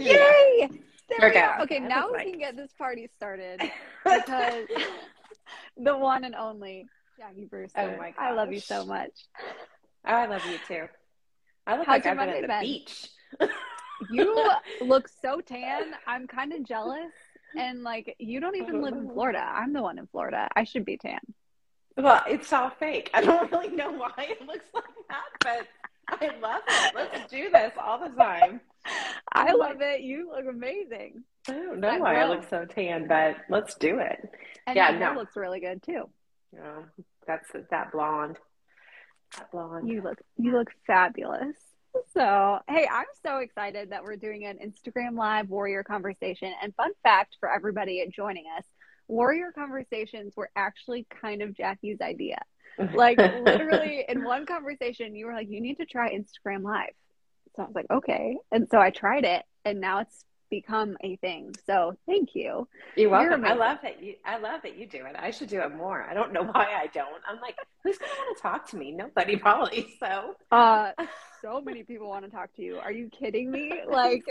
[0.00, 0.68] Yay!
[1.08, 1.60] There we are.
[1.62, 3.60] Okay, now we can get this party started
[4.04, 4.66] because
[5.76, 6.86] the one and only
[7.18, 7.80] Jackie Brewster.
[7.80, 9.10] Oh my I love you so much.
[10.06, 10.86] Oh, I love you too.
[11.66, 12.60] I look How's like I've been at the been?
[12.60, 13.08] beach.
[14.08, 15.92] You look so tan.
[16.06, 17.12] I'm kind of jealous.
[17.54, 19.40] And like, you don't even live in Florida.
[19.46, 20.48] I'm the one in Florida.
[20.56, 21.20] I should be tan.
[21.98, 23.10] Well, it's all fake.
[23.12, 25.66] I don't really know why it looks like that, but
[26.20, 26.94] I love it.
[26.94, 28.60] Let's do this all the time.
[29.32, 30.00] I love it.
[30.02, 31.22] You look amazing.
[31.48, 34.30] I don't know That why I look so tan, but let's do it.
[34.66, 35.20] And Yeah, your hair no.
[35.20, 36.08] looks really good too.
[36.52, 36.82] Yeah,
[37.26, 38.36] that's that blonde.
[39.36, 39.88] That blonde.
[39.88, 41.56] You look you look fabulous.
[42.14, 46.52] So, hey, I'm so excited that we're doing an Instagram live warrior conversation.
[46.62, 48.64] And fun fact for everybody joining us,
[49.08, 52.38] warrior conversations were actually kind of Jackie's idea.
[52.78, 56.94] Like literally in one conversation, you were like, "You need to try Instagram live."
[57.56, 61.16] So I was like, "Okay." And so I tried it, and now it's become a
[61.16, 61.54] thing.
[61.64, 62.68] So thank you.
[62.96, 63.44] You're welcome.
[63.44, 64.14] I love that you.
[64.24, 65.16] I love that you do it.
[65.18, 66.04] I should do it more.
[66.08, 67.22] I don't know why I don't.
[67.28, 68.92] I'm like, who's gonna want to talk to me?
[68.92, 69.94] Nobody probably.
[70.00, 70.92] So Uh,
[71.42, 72.78] so many people want to talk to you.
[72.78, 73.72] Are you kidding me?
[73.86, 74.24] Like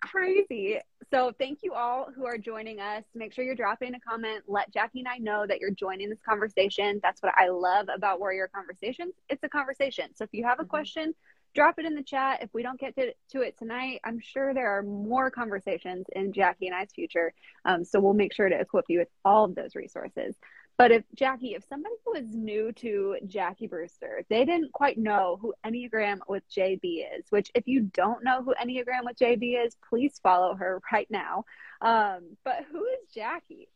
[0.00, 0.78] crazy.
[1.10, 3.04] So thank you all who are joining us.
[3.14, 4.44] Make sure you're dropping a comment.
[4.46, 7.00] Let Jackie and I know that you're joining this conversation.
[7.02, 9.14] That's what I love about Warrior Conversations.
[9.28, 10.14] It's a conversation.
[10.14, 10.68] So if you have a Mhm.
[10.68, 11.14] question,
[11.54, 12.42] drop it in the chat.
[12.42, 16.32] If we don't get to, to it tonight, I'm sure there are more conversations in
[16.32, 17.34] Jackie and I's future.
[17.64, 20.36] Um, so we'll make sure to equip you with all of those resources.
[20.80, 25.52] But if Jackie, if somebody was new to Jackie Brewster, they didn't quite know who
[25.62, 30.18] Enneagram with JB is, which if you don't know who Enneagram with JB is, please
[30.22, 31.44] follow her right now.
[31.82, 33.68] Um, but who is Jackie?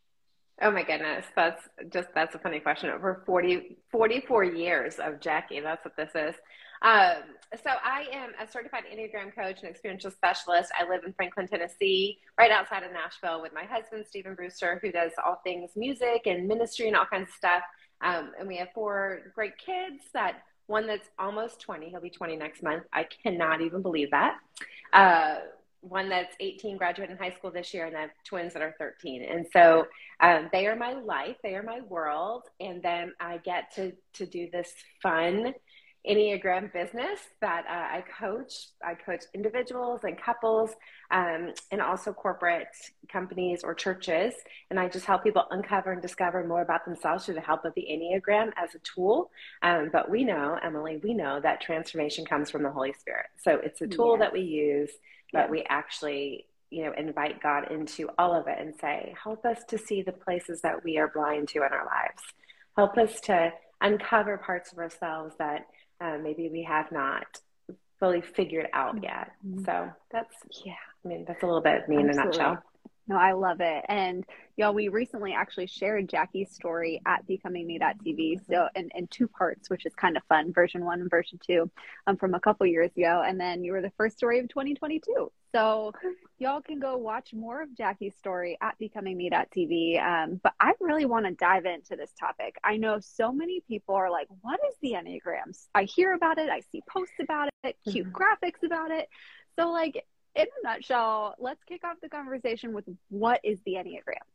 [0.63, 1.61] Oh my goodness, that's
[1.93, 2.89] just that's a funny question.
[2.89, 6.35] Over 40, 44 years of Jackie, that's what this is.
[6.85, 7.23] Um,
[7.65, 10.71] so I am a certified Enneagram coach and experiential specialist.
[10.79, 14.93] I live in Franklin, Tennessee, right outside of Nashville, with my husband Stephen Brewster, who
[14.93, 17.63] does all things music and ministry and all kinds of stuff.
[18.03, 20.05] Um, and we have four great kids.
[20.13, 22.85] That one that's almost twenty, he'll be twenty next month.
[22.93, 24.37] I cannot even believe that.
[24.93, 25.37] Uh,
[25.81, 29.23] one that's 18, graduating high school this year, and I have twins that are 13.
[29.23, 29.87] And so
[30.21, 34.25] um, they are my life, they are my world, and then I get to to
[34.25, 34.73] do this
[35.03, 35.53] fun
[36.09, 38.69] Enneagram business that uh, I coach.
[38.85, 40.71] I coach individuals and couples,
[41.11, 42.69] um, and also corporate
[43.11, 44.35] companies or churches.
[44.71, 47.73] And I just help people uncover and discover more about themselves through the help of
[47.75, 49.31] the Enneagram as a tool.
[49.63, 53.27] Um, but we know, Emily, we know that transformation comes from the Holy Spirit.
[53.43, 54.91] So it's a tool that we use,
[55.33, 59.63] but we actually you know invite god into all of it and say help us
[59.69, 62.23] to see the places that we are blind to in our lives
[62.75, 65.67] help us to uncover parts of ourselves that
[66.05, 67.27] uh, maybe we have not
[67.99, 69.65] fully figured out yet Mhm.
[69.65, 70.75] so that's yeah
[71.05, 72.63] i mean that's a little bit of me in a nutshell
[73.07, 73.85] No, I love it.
[73.91, 74.25] And
[74.57, 78.47] y'all, we recently actually shared Jackie's story at becomingme.tv.
[78.49, 81.71] So in, in two parts, which is kind of fun, version one and version two,
[82.07, 83.23] um, from a couple years ago.
[83.27, 85.31] And then you were the first story of 2022.
[85.55, 85.93] So
[86.39, 90.03] y'all can go watch more of Jackie's story at becomingme.tv.
[90.03, 92.57] Um, but I really want to dive into this topic.
[92.65, 95.67] I know so many people are like, what is the Enneagrams?
[95.75, 96.51] I hear about it.
[96.51, 98.13] I see posts about it, cute Mhm.
[98.13, 99.09] graphics about it.
[99.57, 100.05] So like,
[100.35, 104.27] in a nutshell, let's kick off the conversation with what is the Enneagram?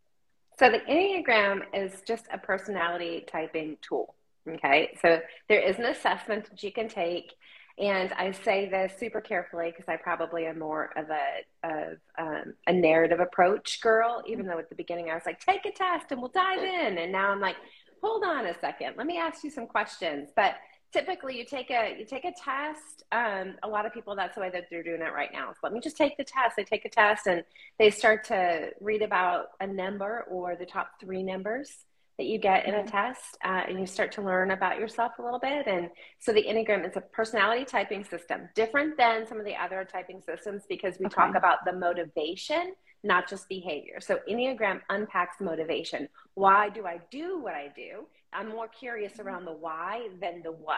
[0.57, 4.16] So the Enneagram is just a personality typing tool.
[4.48, 4.98] Okay.
[5.01, 7.33] So there is an assessment that you can take.
[7.80, 12.54] And I say this super carefully because I probably am more of a of um,
[12.68, 14.22] a narrative approach girl.
[14.28, 16.98] Even though at the beginning I was like, take a test and we'll dive in,
[16.98, 17.56] and now I'm like,
[18.04, 20.30] hold on a second, let me ask you some questions.
[20.36, 20.56] But
[20.92, 23.04] typically, you take a you take a test.
[23.14, 25.54] Um, a lot of people that's the way that they're doing it right now.
[25.54, 26.58] So let me just take the test.
[26.58, 27.44] They take a test and
[27.78, 31.86] they start to read about a number or the top three numbers
[32.19, 35.24] that you get in a test uh, and you start to learn about yourself a
[35.24, 35.68] little bit.
[35.68, 35.89] And
[36.19, 40.21] so the enneagram is a personality typing system different than some of the other typing
[40.21, 41.16] systems because we okay.
[41.16, 44.01] talk about the motivation not just behavior.
[44.01, 46.10] So enneagram unpacks motivation.
[46.33, 48.06] Why do i do what i do?
[48.33, 50.77] I'm more curious around the why than the what.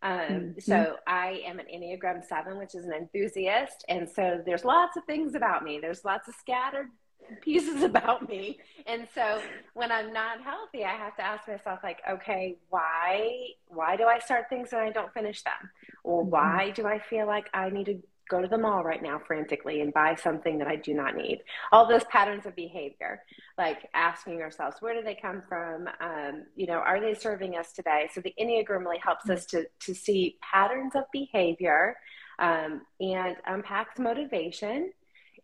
[0.00, 0.60] Um, mm-hmm.
[0.60, 3.84] so i am an enneagram 7 which is an enthusiast.
[3.88, 5.80] And so there's lots of things about me.
[5.82, 6.86] There's lots of scattered
[7.42, 8.58] pieces about me.
[8.86, 9.40] And so
[9.74, 13.30] when I'm not healthy, I have to ask myself like, okay, why
[13.68, 15.70] why do I start things and I don't finish them?
[16.04, 16.30] Or mm-hmm.
[16.30, 17.98] why do I feel like I need to
[18.30, 21.40] go to the mall right now frantically and buy something that I do not need?
[21.72, 23.22] All those patterns of behavior,
[23.56, 25.88] like asking ourselves, where do they come from?
[26.00, 28.08] Um, you know, are they serving us today?
[28.12, 31.96] So the Enneagram really helps us to to see patterns of behavior
[32.38, 34.92] um, and unpacks motivation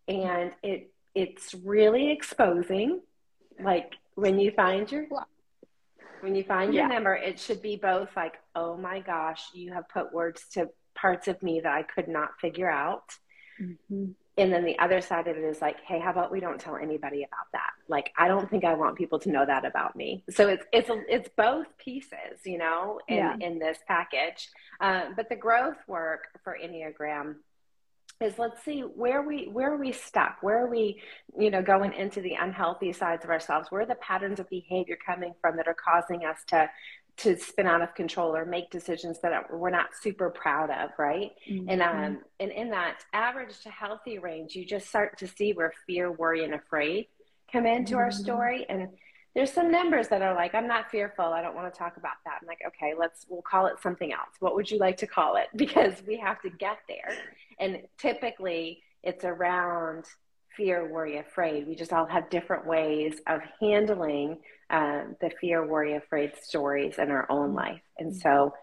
[0.08, 3.00] and it it's really exposing.
[3.60, 5.06] Like when you find your
[6.20, 6.94] when you find your yeah.
[6.94, 11.28] number, it should be both like, oh my gosh, you have put words to parts
[11.28, 13.04] of me that I could not figure out.
[13.60, 14.12] Mm-hmm.
[14.36, 16.76] And then the other side of it is like, hey, how about we don't tell
[16.76, 17.70] anybody about that?
[17.88, 20.24] Like, I don't think I want people to know that about me.
[20.30, 23.36] So it's it's it's both pieces, you know, in yeah.
[23.40, 24.48] in this package.
[24.80, 27.36] Um, but the growth work for Enneagram
[28.20, 31.00] is let's see where we where are we stuck where are we
[31.38, 34.96] you know going into the unhealthy sides of ourselves where are the patterns of behavior
[35.04, 36.68] coming from that are causing us to
[37.16, 41.32] to spin out of control or make decisions that we're not super proud of right
[41.48, 41.68] mm-hmm.
[41.68, 45.72] and um and in that average to healthy range you just start to see where
[45.86, 47.06] fear worry and afraid
[47.52, 48.00] come into mm-hmm.
[48.00, 48.88] our story and
[49.34, 51.24] there's some numbers that are like, I'm not fearful.
[51.24, 52.38] I don't want to talk about that.
[52.40, 54.30] I'm like, okay, let's, we'll call it something else.
[54.38, 55.48] What would you like to call it?
[55.56, 57.16] Because we have to get there.
[57.58, 60.04] And typically it's around
[60.56, 61.66] fear, worry, afraid.
[61.66, 64.38] We just all have different ways of handling
[64.70, 67.82] um, the fear, worry, afraid stories in our own life.
[67.98, 68.54] And so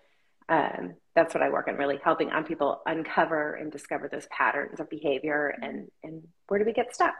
[0.47, 4.79] um, that's what I work on, really helping on people uncover and discover those patterns
[4.79, 7.15] of behavior and, and where do we get stuck?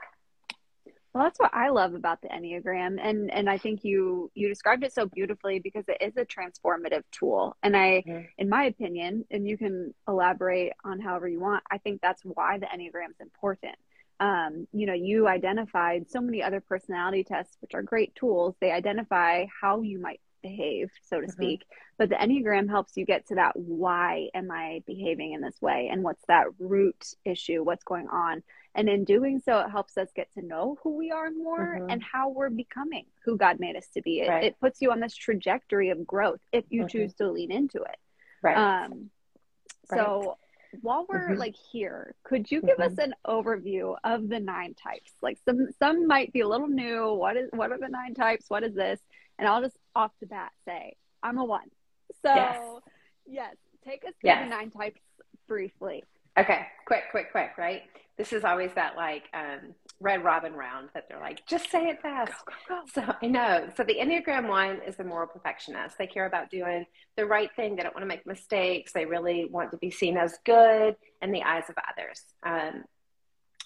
[1.14, 2.98] Well, that's what I love about the Enneagram.
[3.02, 7.02] And and I think you you described it so beautifully because it is a transformative
[7.12, 7.56] tool.
[7.62, 8.24] And I mm-hmm.
[8.38, 12.58] in my opinion, and you can elaborate on however you want, I think that's why
[12.58, 13.76] the Enneagram is important.
[14.20, 18.54] Um, you know, you identified so many other personality tests, which are great tools.
[18.60, 21.32] They identify how you might behave, so to mm-hmm.
[21.32, 21.64] speak.
[21.98, 25.88] But the Enneagram helps you get to that why am I behaving in this way?
[25.92, 27.62] And what's that root issue?
[27.62, 28.42] What's going on?
[28.74, 31.90] And in doing so, it helps us get to know who we are more mm-hmm.
[31.90, 34.20] and how we're becoming who God made us to be.
[34.20, 34.44] It, right.
[34.44, 36.88] it, puts you on this trajectory of growth if you mm-hmm.
[36.88, 37.96] choose to lean into it.
[38.42, 38.56] Right.
[38.56, 39.10] Um,
[39.90, 40.00] right.
[40.00, 40.38] So
[40.80, 41.38] while we're mm-hmm.
[41.38, 43.12] like here, could you give us mm-hmm.
[43.12, 45.12] an overview of the nine types?
[45.20, 47.12] Like some some might be a little new.
[47.12, 48.46] What is what are the nine types?
[48.48, 49.00] What is this?
[49.38, 51.68] And I'll just off the bat say I'm a one.
[52.22, 52.62] So yes,
[53.26, 54.44] yes take us through yes.
[54.44, 55.00] the nine types
[55.48, 56.04] briefly.
[56.38, 57.82] Okay, quick, quick, quick, right?
[58.16, 62.00] This is always that like um, red robin round that they're like, just say it
[62.00, 62.32] fast.
[62.46, 62.82] Go, go, go.
[62.92, 63.68] So I know.
[63.76, 65.96] So the Enneagram one is the moral perfectionist.
[65.98, 67.76] They care about doing the right thing.
[67.76, 68.92] They don't want to make mistakes.
[68.92, 72.22] They really want to be seen as good in the eyes of others.
[72.42, 72.84] Um,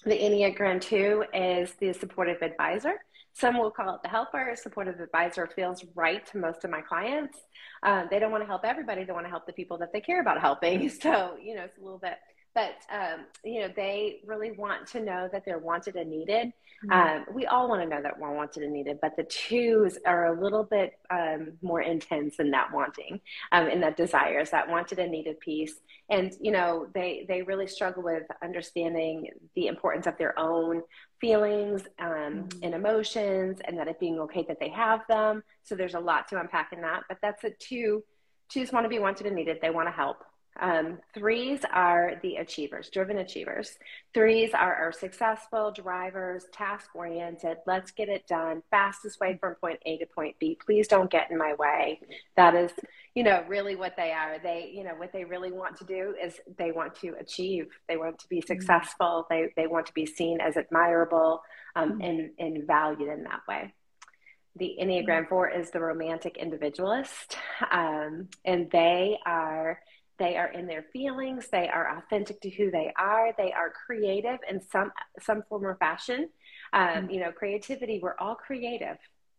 [0.05, 2.95] the Enneagram two is the supportive advisor.
[3.33, 4.55] Some will call it the helper.
[4.55, 7.39] Supportive advisor feels right to most of my clients.
[7.83, 9.05] Uh, they don't want to help everybody.
[9.05, 10.91] They want to help the people that they care about helping.
[11.03, 12.15] So, you know, it's a little bit
[12.57, 16.53] but um, you know they really want to know that they're wanted and needed.
[16.85, 16.93] Mm-hmm.
[16.93, 20.27] um, we all want to know that we're wanted and needed but the twos are
[20.27, 23.19] a little bit um, more intense in that wanting
[23.53, 25.75] um, and that desires that wanted and needed piece.
[26.11, 30.83] And you know they they really struggle with understanding the importance of their own
[31.21, 32.63] feelings um, mm-hmm.
[32.63, 35.43] and emotions and that it being okay that they have them.
[35.63, 38.03] So there's a lot to unpack in that but that's a two
[38.49, 39.59] twos want to be wanted and needed.
[39.61, 40.19] They want to help
[40.61, 43.79] um, threes are the achievers, driven achievers.
[44.15, 47.59] Threes are our successful drivers, task oriented.
[47.67, 48.63] Let's get it done.
[48.71, 50.59] Fastest way from point A to point B.
[50.65, 52.01] Please don't get in my way.
[52.37, 52.73] That is,
[53.15, 54.39] you know, really what they are.
[54.43, 57.67] They, you know, what they really want to do is they want to achieve.
[57.89, 58.47] They want to be mm-hmm.
[58.47, 59.27] successful.
[59.29, 61.43] They, they want to be seen as admirable
[61.75, 62.01] um, mm-hmm.
[62.03, 63.73] and, and valued in that way
[64.59, 67.37] the Enneagram 4 is the romantic individualist.
[67.71, 69.81] Um, and they are
[70.19, 71.49] they are in their feelings.
[71.51, 73.33] They are authentic to who they are.
[73.37, 76.29] They are creative in some some form or fashion.
[76.73, 77.11] Um, mm-hmm.
[77.11, 78.97] you know creativity we're all creative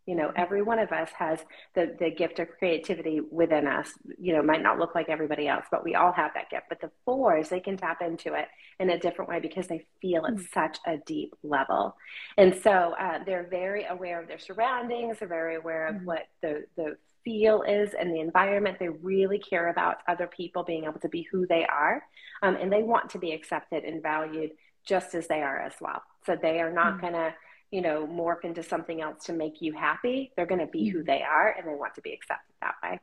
[0.07, 1.39] you know every one of us has
[1.75, 5.65] the the gift of creativity within us you know might not look like everybody else
[5.69, 8.47] but we all have that gift but the fours they can tap into it
[8.79, 10.43] in a different way because they feel at mm-hmm.
[10.53, 11.95] such a deep level
[12.37, 16.05] and so uh, they're very aware of their surroundings they're very aware of mm-hmm.
[16.05, 20.85] what the the feel is and the environment they really care about other people being
[20.85, 22.01] able to be who they are
[22.41, 24.51] um, and they want to be accepted and valued
[24.85, 27.01] just as they are as well so they are not mm-hmm.
[27.01, 27.33] going to
[27.71, 30.31] you know, morph into something else to make you happy.
[30.35, 31.07] They're going to be who mm-hmm.
[31.07, 32.99] they are and they want to be accepted that way.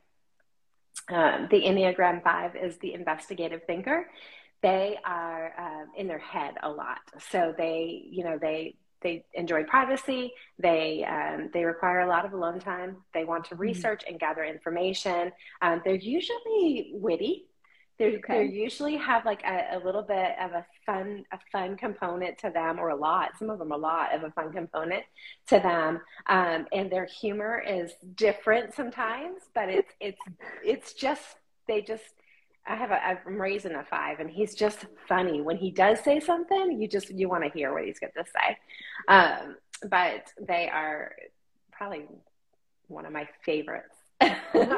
[1.09, 4.09] Um, the Enneagram 5 is the investigative thinker.
[4.63, 6.99] They are uh, in their head a lot.
[7.29, 10.33] So they, you know, they, they enjoy privacy.
[10.57, 12.97] They um, they require a lot of alone time.
[13.13, 13.61] They want to mm-hmm.
[13.61, 15.31] research and gather information.
[15.61, 17.45] Um, they're usually witty.
[17.97, 18.47] They okay.
[18.47, 22.49] they usually have like a, a, little bit of a fun a fun component to
[22.49, 23.31] them, or a lot.
[23.39, 25.03] Some of them a lot of a fun component
[25.47, 29.43] to them, um, and their humor is different sometimes.
[29.53, 30.21] But it's it's
[30.63, 31.37] it's just
[31.67, 32.03] they just.
[32.67, 35.39] I have a I'm raising a five, and he's just funny.
[35.39, 38.25] When he does say something, you just you want to hear what he's going to
[38.25, 38.57] say.
[39.07, 39.55] Um,
[39.87, 41.15] but they are
[41.71, 42.05] probably
[42.87, 44.69] one of my favorites I don't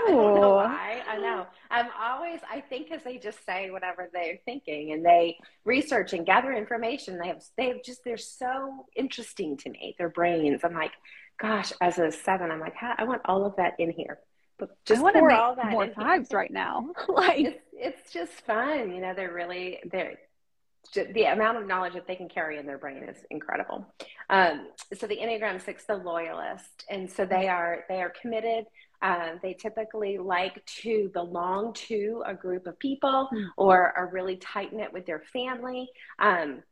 [0.41, 1.01] know why.
[1.08, 1.46] I know.
[1.70, 6.25] I'm always, I think, because they just say whatever they're thinking and they research and
[6.25, 7.20] gather information.
[7.20, 10.62] They have, they have just, they're so interesting to me, their brains.
[10.63, 10.94] I'm like,
[11.39, 14.20] gosh, as a seven, I'm like, I want all of that in here.
[14.58, 16.89] But just pour all that more fives right now.
[17.08, 18.91] like, it's, it's just fun.
[18.91, 20.15] You know, they're really, they're,
[20.94, 23.86] the amount of knowledge that they can carry in their brain is incredible.
[24.29, 28.65] Um, so the Enneagram Six, the loyalist, and so they are they are committed.
[29.01, 33.48] Um, they typically like to belong to a group of people mm.
[33.56, 35.88] or are really tight knit with their family.
[36.20, 36.63] Um,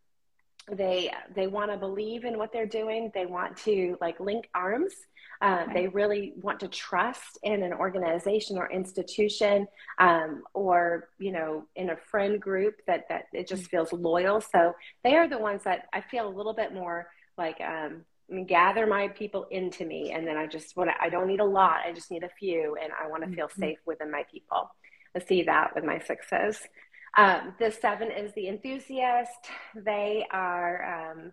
[0.71, 3.11] they they want to believe in what they're doing.
[3.13, 4.93] They want to like link arms.
[5.41, 5.65] Uh.
[5.73, 9.67] They really want to trust in an organization or institution,
[9.99, 13.69] um, or you know, in a friend group that that it just mm.
[13.69, 14.41] feels loyal.
[14.41, 18.05] So they are the ones that I feel a little bit more like um,
[18.47, 21.45] gather my people into me and then i just want to i don't need a
[21.45, 23.61] lot i just need a few and i want to feel mm-hmm.
[23.61, 24.69] safe within my people.
[25.15, 26.59] I see that with my sixes
[27.17, 29.49] um, the seven is the enthusiast.
[29.73, 31.31] They are um,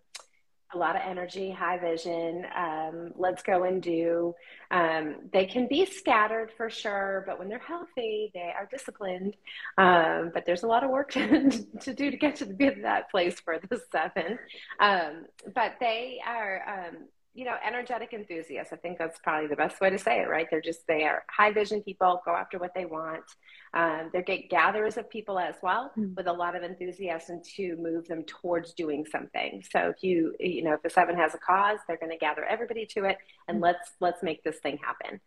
[0.75, 2.47] a lot of energy, high vision.
[2.57, 4.35] Um, let's go and do.
[4.71, 9.37] Um, they can be scattered for sure, but when they're healthy, they are disciplined.
[9.79, 11.51] Um, but there's a lot of work to,
[11.81, 14.39] to do to get to be that place for the seven.
[14.81, 18.73] Um, but they are um, you know, energetic enthusiasts.
[18.73, 20.47] I think that's probably the best way to say it, right?
[20.51, 23.25] They're just, they are high vision people, go after what they want.
[23.73, 26.15] Um, they're gatherers of people as well, mm-hmm.
[26.15, 29.65] with a lot of enthusiasm to move them towards doing something.
[29.71, 32.45] So if you, you know, if the seven has a cause, they're going to gather
[32.45, 33.17] everybody to it
[33.49, 33.65] and mm-hmm.
[33.65, 35.21] let's, let's make this thing happen.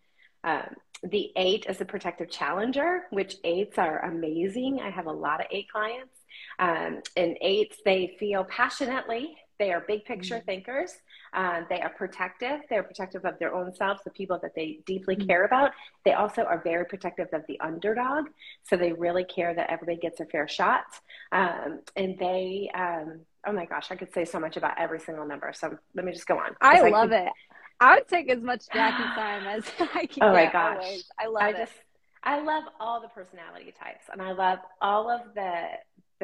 [0.44, 4.80] Um, the eight is a protective challenger, which eights are amazing.
[4.80, 6.14] I have a lot of eight clients.
[6.60, 10.46] Um, and eights, they feel passionately they are big picture mm-hmm.
[10.46, 10.94] thinkers.
[11.36, 12.62] Uh, they are protective.
[12.70, 15.28] They're protective of their own selves, the people that they deeply mm-hmm.
[15.28, 15.72] care about.
[16.06, 18.28] They also are very protective of the underdog.
[18.64, 20.86] So they really care that everybody gets a fair shot.
[21.34, 25.28] Um, and they, um, oh my gosh, I could say so much about every single
[25.28, 25.52] number.
[25.54, 26.56] So let me just go on.
[26.62, 27.28] I love I could...
[27.28, 27.34] it.
[27.82, 30.24] I would take as much Jackie time as I can.
[30.24, 30.84] Oh my gosh.
[30.84, 31.06] Always.
[31.20, 31.58] I love I it.
[31.58, 31.74] Just,
[32.24, 35.64] I love all the personality types and I love all of the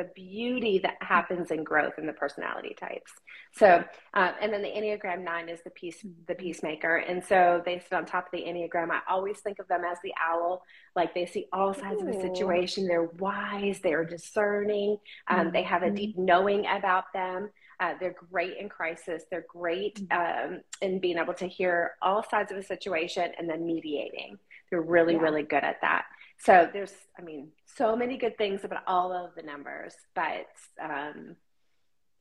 [0.02, 3.12] the beauty that happens in growth in the personality types.
[3.54, 7.80] So, um, and then the Enneagram Nine is the peace, the peacemaker, and so they
[7.80, 8.90] sit on top of the Enneagram.
[8.90, 10.64] I always think of them as the owl,
[10.96, 12.08] like they see all sides Ooh.
[12.08, 12.88] of the situation.
[12.88, 15.54] They're wise, they're discerning, um, mm-hmm.
[15.54, 17.50] they have a deep knowing about them.
[17.80, 19.24] Uh, they're great in crisis.
[19.30, 20.54] They're great mm-hmm.
[20.54, 24.38] um, in being able to hear all sides of a situation and then mediating.
[24.70, 25.22] They're really, yeah.
[25.22, 26.06] really good at that.
[26.44, 30.48] So there's, I mean, so many good things about all of the numbers, but
[30.82, 31.36] um,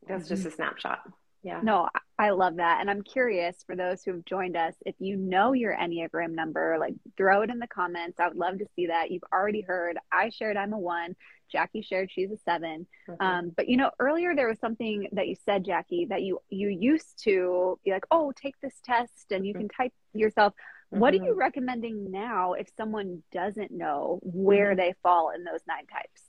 [0.07, 0.49] that's just mm-hmm.
[0.49, 0.99] a snapshot.
[1.43, 1.59] Yeah.
[1.63, 2.81] No, I love that.
[2.81, 6.77] And I'm curious for those who have joined us, if you know your Enneagram number,
[6.79, 8.19] like throw it in the comments.
[8.19, 9.09] I would love to see that.
[9.09, 11.15] You've already heard I shared I'm a one.
[11.51, 13.25] Jackie shared she's a 7 mm-hmm.
[13.25, 16.69] um, but you know, earlier there was something that you said, Jackie, that you you
[16.69, 19.61] used to be like, oh, take this test and you mm-hmm.
[19.61, 20.53] can type yourself.
[20.91, 21.23] What mm-hmm.
[21.23, 24.77] are you recommending now if someone doesn't know where mm-hmm.
[24.77, 26.21] they fall in those nine types?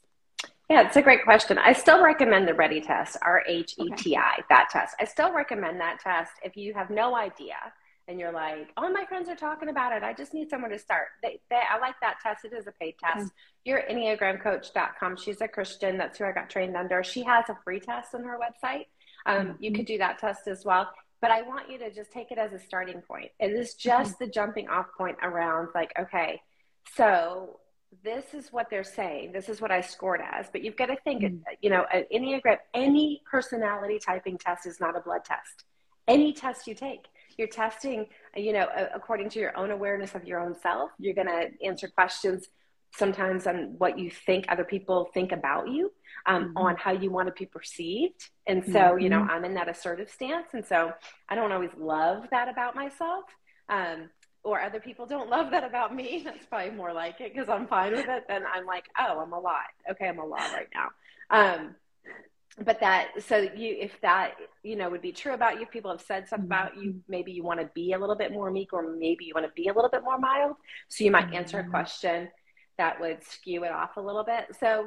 [0.70, 1.58] Yeah, it's a great question.
[1.58, 4.96] I still recommend the RHETI test, R H E T I, that test.
[4.98, 7.56] I still recommend that test if you have no idea
[8.08, 10.02] and you're like, all my friends are talking about it.
[10.02, 11.08] I just need someone to start.
[11.22, 12.44] They, they, I like that test.
[12.44, 13.26] It is a paid test.
[13.26, 13.26] Mm-hmm.
[13.64, 15.16] You're EnneagramCoach.com.
[15.16, 15.98] She's a Christian.
[15.98, 17.04] That's who I got trained under.
[17.04, 18.86] She has a free test on her website.
[19.26, 19.62] Um, mm-hmm.
[19.62, 20.90] You could do that test as well.
[21.22, 23.30] But I want you to just take it as a starting point.
[23.40, 26.42] It is just the jumping off point around, like, okay,
[26.94, 27.60] so
[28.04, 29.32] this is what they're saying.
[29.32, 30.46] This is what I scored as.
[30.52, 31.36] But you've got to think, mm-hmm.
[31.62, 35.64] you know, an Enneagram, any personality typing test is not a blood test.
[36.06, 37.06] Any test you take
[37.38, 40.90] you're testing, you know, according to your own awareness of your own self.
[40.98, 42.48] You're going to answer questions
[42.94, 45.92] sometimes on what you think other people think about you,
[46.26, 46.58] um, mm-hmm.
[46.58, 48.28] on how you want to be perceived.
[48.46, 48.98] And so, mm-hmm.
[49.00, 49.30] you know, mm-hmm.
[49.30, 50.48] I'm in that assertive stance.
[50.52, 50.92] And so
[51.28, 53.24] I don't always love that about myself.
[53.68, 54.10] Um,
[54.44, 56.22] or other people don't love that about me.
[56.24, 58.24] That's probably more like it because I'm fine with it.
[58.28, 59.70] Then I'm like, oh, I'm a lot.
[59.90, 60.88] Okay, I'm a lot right now.
[61.30, 61.76] Um,
[62.58, 65.90] but that so you if that you know would be true about you if people
[65.90, 66.68] have said something mm-hmm.
[66.68, 69.32] about you maybe you want to be a little bit more meek or maybe you
[69.34, 70.56] want to be a little bit more mild
[70.88, 71.36] so you might mm-hmm.
[71.36, 72.28] answer a question
[72.78, 74.86] that would skew it off a little bit so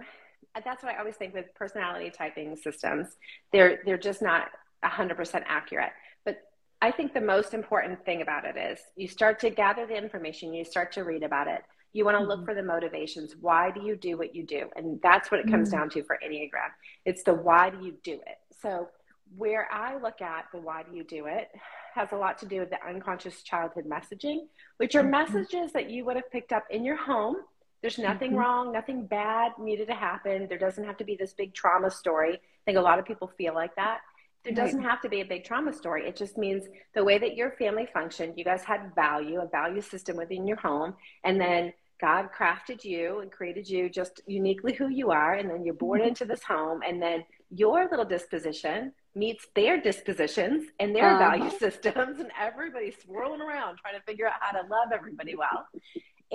[0.64, 3.08] that's what i always think with personality typing systems
[3.52, 4.48] they're they're just not
[4.84, 5.92] 100% accurate
[6.24, 6.38] but
[6.82, 10.54] i think the most important thing about it is you start to gather the information
[10.54, 11.62] you start to read about it
[11.96, 12.30] you want to mm-hmm.
[12.30, 13.36] look for the motivations.
[13.40, 14.70] Why do you do what you do?
[14.76, 15.78] And that's what it comes mm-hmm.
[15.78, 16.68] down to for Enneagram.
[17.06, 18.38] It's the why do you do it?
[18.62, 18.90] So,
[19.38, 21.48] where I look at the why do you do it
[21.96, 24.40] has a lot to do with the unconscious childhood messaging,
[24.76, 25.12] which are mm-hmm.
[25.12, 27.38] messages that you would have picked up in your home.
[27.86, 28.40] There's nothing mm-hmm.
[28.40, 30.48] wrong, nothing bad needed to happen.
[30.50, 32.34] There doesn't have to be this big trauma story.
[32.34, 34.00] I think a lot of people feel like that.
[34.44, 36.08] There doesn't have to be a big trauma story.
[36.08, 36.64] It just means
[36.96, 40.58] the way that your family functioned, you guys had value, a value system within your
[40.58, 45.48] home, and then God crafted you and created you just uniquely who you are, and
[45.48, 46.08] then you're born mm-hmm.
[46.08, 51.38] into this home, and then your little disposition meets their dispositions and their uh-huh.
[51.38, 55.68] value systems, and everybody's swirling around trying to figure out how to love everybody well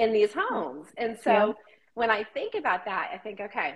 [0.00, 0.87] in these homes.
[0.97, 1.52] And so yeah.
[1.95, 3.75] when I think about that, I think, okay,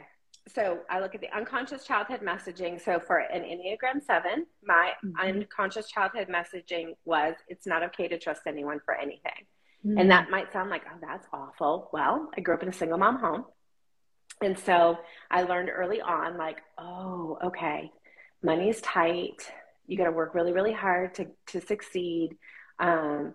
[0.49, 2.83] so I look at the unconscious childhood messaging.
[2.83, 5.19] So for an Enneagram 7, my mm-hmm.
[5.21, 9.47] unconscious childhood messaging was it's not okay to trust anyone for anything.
[9.87, 10.01] Mm.
[10.01, 11.91] And that might sound like, oh, that's awful.
[11.93, 13.45] Well, I grew up in a single mom home.
[14.43, 14.99] And so
[15.31, 17.91] I learned early on, like, oh, okay,
[18.43, 19.51] money is tight.
[19.87, 22.37] You got to work really, really hard to, to succeed.
[22.79, 23.35] Um,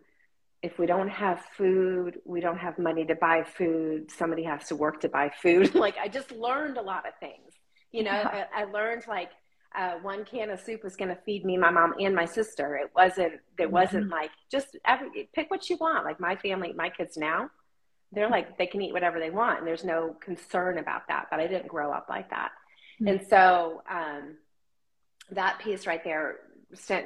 [0.61, 4.11] if we don't have food, we don't have money to buy food.
[4.11, 5.73] Somebody has to work to buy food.
[5.85, 7.53] like, I just learned a lot of things.
[7.91, 9.31] You know, I, I learned like
[9.75, 12.75] uh, one can of soup was going to feed me, my mom, and my sister.
[12.75, 13.33] It wasn't.
[13.33, 13.71] It mm-hmm.
[13.71, 16.05] wasn't like just every pick what you want.
[16.05, 17.49] Like my family, my kids now,
[18.11, 21.27] they're like they can eat whatever they want, and there's no concern about that.
[21.29, 22.51] But I didn't grow up like that,
[22.99, 23.07] mm-hmm.
[23.07, 24.37] and so um,
[25.31, 26.37] that piece right there,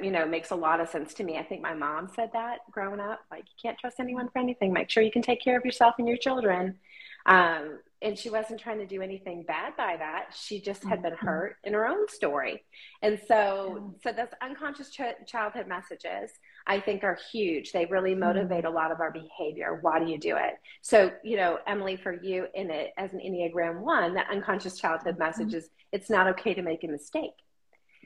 [0.02, 1.38] you know, makes a lot of sense to me.
[1.38, 4.72] I think my mom said that growing up, like you can't trust anyone for anything.
[4.72, 6.78] Make sure you can take care of yourself and your children.
[7.26, 10.26] Um, and she wasn't trying to do anything bad by that.
[10.38, 11.26] She just had been mm-hmm.
[11.26, 12.62] hurt in her own story.
[13.00, 16.30] And so, so those unconscious ch- childhood messages,
[16.66, 17.72] I think, are huge.
[17.72, 18.20] They really mm-hmm.
[18.20, 19.78] motivate a lot of our behavior.
[19.80, 20.54] Why do you do it?
[20.82, 25.14] So, you know, Emily, for you in it as an Enneagram one, that unconscious childhood
[25.14, 25.24] mm-hmm.
[25.24, 27.32] message is it's not okay to make a mistake.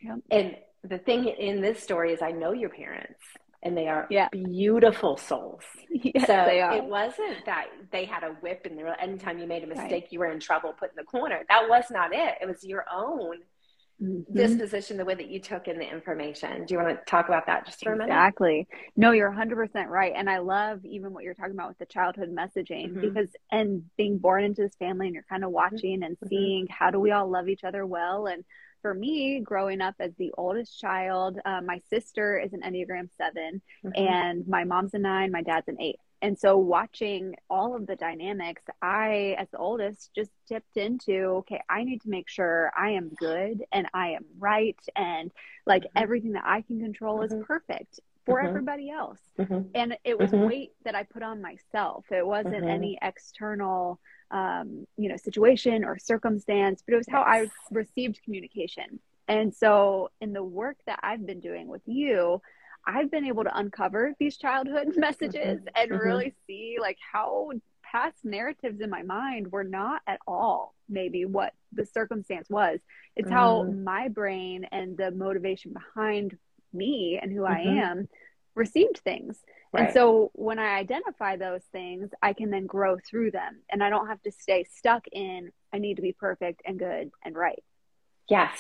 [0.03, 0.19] Yep.
[0.31, 0.57] And
[0.89, 3.21] the thing in this story is, I know your parents
[3.63, 4.29] and they are yeah.
[4.31, 5.63] beautiful souls.
[5.91, 9.65] Yes, so it wasn't that they had a whip and they were, anytime you made
[9.65, 10.09] a mistake, right.
[10.11, 11.45] you were in trouble, put in the corner.
[11.49, 12.35] That was not it.
[12.41, 13.39] It was your own
[14.01, 14.37] mm-hmm.
[14.37, 16.67] disposition, the way that you took in the information.
[16.67, 18.13] Do you want to talk about that just for a minute?
[18.13, 18.69] Exactly.
[18.97, 20.13] No, you're 100% right.
[20.15, 23.01] And I love even what you're talking about with the childhood messaging mm-hmm.
[23.01, 26.29] because, and being born into this family and you're kind of watching and mm-hmm.
[26.29, 28.45] seeing how do we all love each other well and
[28.83, 33.61] for me, growing up as the oldest child, uh, my sister is an Enneagram 7
[33.85, 33.91] mm-hmm.
[33.97, 35.99] and my mom's a nine, my dad's an eight.
[36.21, 41.61] And so, watching all of the dynamics, I, as the oldest, just tipped into okay,
[41.69, 45.31] I need to make sure I am good and I am right, and
[45.65, 46.03] like mm-hmm.
[46.03, 47.39] everything that I can control mm-hmm.
[47.39, 48.49] is perfect for mm-hmm.
[48.49, 49.19] everybody else.
[49.39, 49.71] Mm-hmm.
[49.75, 50.47] And it was mm-hmm.
[50.47, 52.05] weight that I put on myself.
[52.11, 52.69] It wasn't mm-hmm.
[52.69, 53.99] any external
[54.31, 59.01] um, you know, situation or circumstance, but it was how I received communication.
[59.27, 62.43] And so, in the work that I've been doing with you,
[62.87, 65.69] I've been able to uncover these childhood messages mm-hmm.
[65.75, 66.07] and mm-hmm.
[66.07, 71.53] really see like how past narratives in my mind were not at all maybe what
[71.73, 72.81] the circumstance was.
[73.17, 73.37] It's mm-hmm.
[73.37, 76.37] how my brain and the motivation behind
[76.73, 77.79] me and who I mm-hmm.
[77.79, 78.09] am
[78.55, 79.39] received things.
[79.73, 79.85] Right.
[79.85, 83.91] And so when I identify those things, I can then grow through them and I
[83.91, 87.63] don't have to stay stuck in, I need to be perfect and good and right.
[88.29, 88.59] Yes.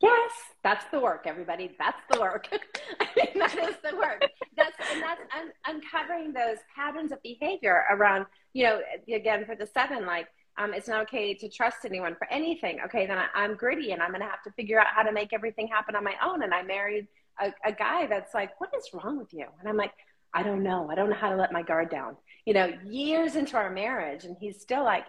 [0.00, 0.30] Yes,
[0.62, 1.74] that's the work, everybody.
[1.78, 2.48] That's the work.
[3.00, 4.22] I mean, that is the work.
[4.54, 8.26] That's and that's un- uncovering those patterns of behavior around.
[8.52, 10.28] You know, again for the seven, like
[10.58, 12.80] um, it's not okay to trust anyone for anything.
[12.86, 15.12] Okay, then I, am gritty and I'm going to have to figure out how to
[15.12, 16.42] make everything happen on my own.
[16.42, 17.08] And I married
[17.40, 19.92] a, a guy that's like, "What is wrong with you?" And I'm like,
[20.34, 20.90] "I don't know.
[20.90, 24.24] I don't know how to let my guard down." You know, years into our marriage,
[24.24, 25.06] and he's still like,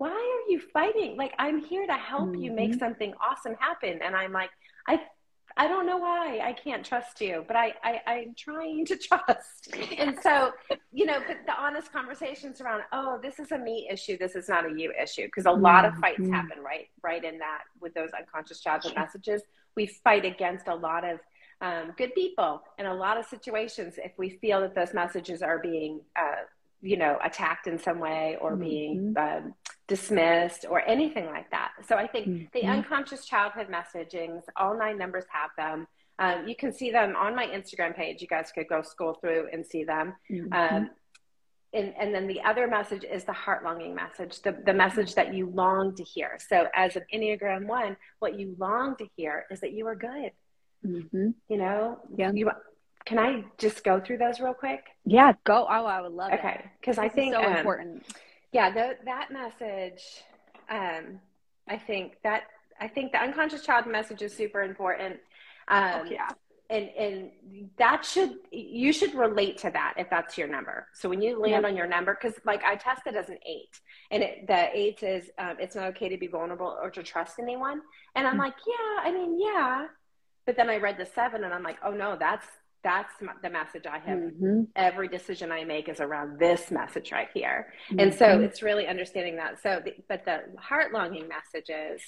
[0.00, 1.14] why are you fighting?
[1.18, 2.40] Like, I'm here to help mm-hmm.
[2.40, 2.78] you make mm-hmm.
[2.78, 4.00] something awesome happen.
[4.02, 4.48] And I'm like,
[4.88, 4.98] I,
[5.58, 9.74] I don't know why I can't trust you, but I, I, I'm trying to trust.
[9.98, 10.52] And so,
[10.90, 14.16] you know, but the honest conversations around, oh, this is a me issue.
[14.16, 15.28] This is not a you issue.
[15.34, 16.32] Cause a lot of fights mm-hmm.
[16.32, 19.42] happen right, right in that with those unconscious childhood messages.
[19.76, 21.20] We fight against a lot of
[21.60, 25.58] um, good people in a lot of situations if we feel that those messages are
[25.58, 26.42] being, uh,
[26.80, 28.62] you know, attacked in some way or mm-hmm.
[28.62, 29.54] being um,
[29.86, 31.72] dismissed or anything like that.
[31.86, 32.44] So I think mm-hmm.
[32.54, 35.86] the unconscious childhood messagings, all nine numbers have them.
[36.18, 38.20] Um, you can see them on my Instagram page.
[38.20, 40.14] You guys could go scroll through and see them.
[40.30, 40.52] Mm-hmm.
[40.52, 40.90] Um,
[41.72, 45.32] and, and, then the other message is the heart longing message, the, the message that
[45.32, 46.36] you long to hear.
[46.48, 50.32] So, as an Enneagram one, what you long to hear is that you are good.
[50.86, 51.30] Mm-hmm.
[51.48, 52.32] You know, yeah.
[52.32, 52.50] You,
[53.04, 54.84] can I just go through those real quick?
[55.04, 55.66] Yeah, go.
[55.68, 56.64] Oh, I would love okay.
[56.80, 58.04] because I think so um, important
[58.52, 60.02] yeah the, that message
[60.68, 61.20] um,
[61.68, 62.44] i think that
[62.80, 65.16] i think the unconscious child message is super important
[65.68, 66.28] um, oh, yeah
[66.68, 67.30] and and
[67.78, 71.66] that should you should relate to that if that's your number so when you land
[71.66, 75.30] on your number because like i tested as an eight and it, the eight is
[75.38, 77.80] um, it's not okay to be vulnerable or to trust anyone
[78.14, 78.42] and i'm mm-hmm.
[78.42, 79.86] like yeah i mean yeah
[80.50, 82.46] but then i read the seven and i'm like oh no that's
[82.82, 84.18] that's the message I have.
[84.18, 84.62] Mm-hmm.
[84.74, 87.74] Every decision I make is around this message right here.
[87.90, 88.00] Mm-hmm.
[88.00, 88.44] And so mm-hmm.
[88.44, 89.62] it's really understanding that.
[89.62, 92.00] So, the, but the heart longing messages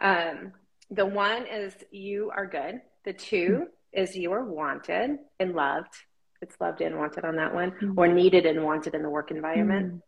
[0.00, 0.52] um,
[0.90, 3.62] the one is you are good, the 2 mm-hmm.
[3.92, 5.94] is you are wanted and loved.
[6.42, 7.98] It's loved and wanted on that one, mm-hmm.
[7.98, 9.86] or needed and wanted in the work environment.
[9.86, 9.98] Mm-hmm.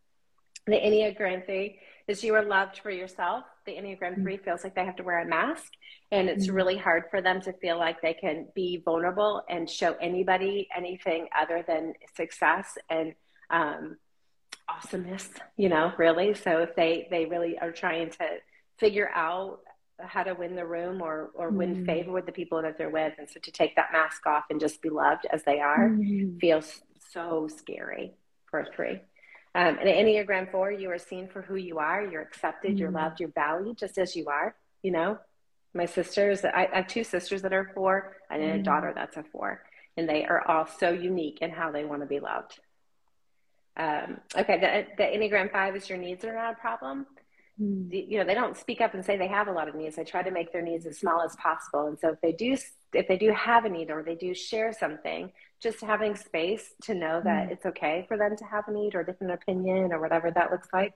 [0.71, 3.45] The Enneagram three is you are loved for yourself.
[3.65, 4.43] The Enneagram 3 mm.
[4.43, 5.71] feels like they have to wear a mask,
[6.11, 6.53] and it's mm.
[6.53, 11.27] really hard for them to feel like they can be vulnerable and show anybody anything
[11.39, 13.13] other than success and
[13.49, 13.97] um,
[14.67, 16.33] awesomeness, you know, really.
[16.33, 18.27] So if they, they really are trying to
[18.77, 19.59] figure out
[19.99, 21.85] how to win the room or, or win mm.
[21.85, 24.59] favor with the people that they're with, and so to take that mask off and
[24.59, 26.37] just be loved as they are mm.
[26.39, 28.13] feels so scary
[28.49, 28.99] for a three.
[29.55, 32.03] Um, and Enneagram 4, you are seen for who you are.
[32.03, 32.77] You're accepted, mm-hmm.
[32.79, 34.55] you're loved, you're valued just as you are.
[34.81, 35.19] You know,
[35.73, 38.59] my sisters, I, I have two sisters that are four and mm-hmm.
[38.59, 39.63] a daughter that's a four.
[39.95, 42.59] And they are all so unique in how they want to be loved.
[43.77, 47.05] Um, okay, the, the Enneagram 5 is your needs are not a problem.
[47.61, 47.89] Mm-hmm.
[47.89, 49.95] The, you know, they don't speak up and say they have a lot of needs.
[49.95, 51.85] They try to make their needs as small as possible.
[51.87, 52.57] And so if they do,
[52.93, 55.31] if they do have a need or they do share something,
[55.63, 58.95] just having space to know that mm it's okay for them to have a need
[58.95, 60.93] or different opinion or whatever that looks like.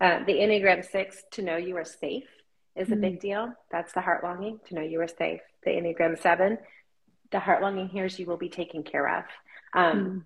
[0.00, 2.28] Uh, the Enneagram 6, to know you are safe
[2.74, 3.20] is mm a big mm.
[3.20, 3.52] deal.
[3.70, 5.40] That's the heart longing, to know you are safe.
[5.64, 6.58] The Enneagram 7,
[7.30, 9.24] the heart longing here is you will be taken care of.
[9.74, 10.22] Um, mm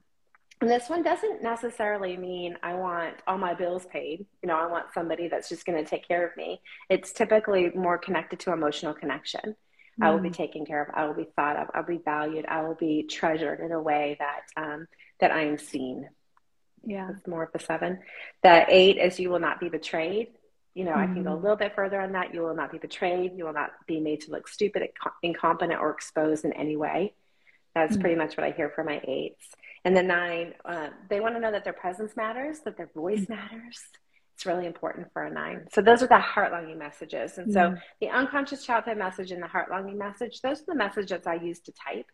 [0.60, 4.26] and this one doesn't necessarily mean I want all my bills paid.
[4.42, 6.60] You know, I want somebody that's just going to take care of me.
[6.90, 9.56] It's typically more connected to emotional connection.
[9.98, 10.06] Mm.
[10.06, 10.36] I will be mm.
[10.36, 10.88] taken care of.
[10.94, 11.68] I will be thought of.
[11.74, 12.46] I'll be valued.
[12.46, 14.86] I will be treasured in a way that um,
[15.20, 16.08] that I am seen.
[16.84, 17.98] Yeah, it's more of the seven.
[18.42, 20.28] The eight is you will not be betrayed.
[20.74, 20.98] You know, mm.
[20.98, 21.42] I can go a mm.
[21.42, 22.32] little bit further on that.
[22.32, 23.32] You will not be betrayed.
[23.36, 24.88] You will not be made to look stupid,
[25.22, 27.14] incompetent, or exposed in any way.
[27.74, 28.00] That's mm.
[28.00, 29.44] pretty much what I hear from my eights.
[29.84, 33.22] And the nine, uh, they want to know that their presence matters, that their voice
[33.22, 33.30] mm.
[33.30, 33.80] matters,
[34.40, 35.66] it's really important for a nine.
[35.70, 37.36] So those are the heart longing messages.
[37.36, 37.74] And so mm-hmm.
[38.00, 41.60] the unconscious childhood message and the heart longing message, those are the messages I use
[41.60, 42.06] to type.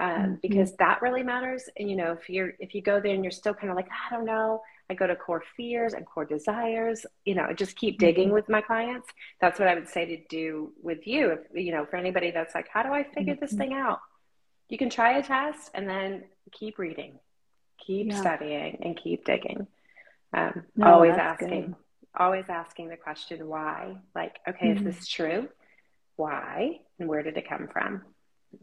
[0.00, 0.34] Um, mm-hmm.
[0.42, 1.68] because that really matters.
[1.78, 3.88] And you know, if you're if you go there and you're still kind of like,
[3.88, 4.60] I don't know,
[4.90, 8.34] I go to core fears and core desires, you know, just keep digging mm-hmm.
[8.34, 9.08] with my clients.
[9.40, 11.30] That's what I would say to do with you.
[11.30, 13.58] If you know, for anybody that's like, how do I figure this mm-hmm.
[13.60, 14.00] thing out?
[14.68, 17.20] You can try a test and then keep reading,
[17.84, 18.20] keep yeah.
[18.20, 19.68] studying, and keep digging.
[20.32, 21.74] Um, no, always asking, good.
[22.16, 23.96] always asking the question why.
[24.14, 24.88] Like, okay, mm-hmm.
[24.88, 25.48] is this true?
[26.16, 26.80] Why?
[26.98, 28.02] And where did it come from?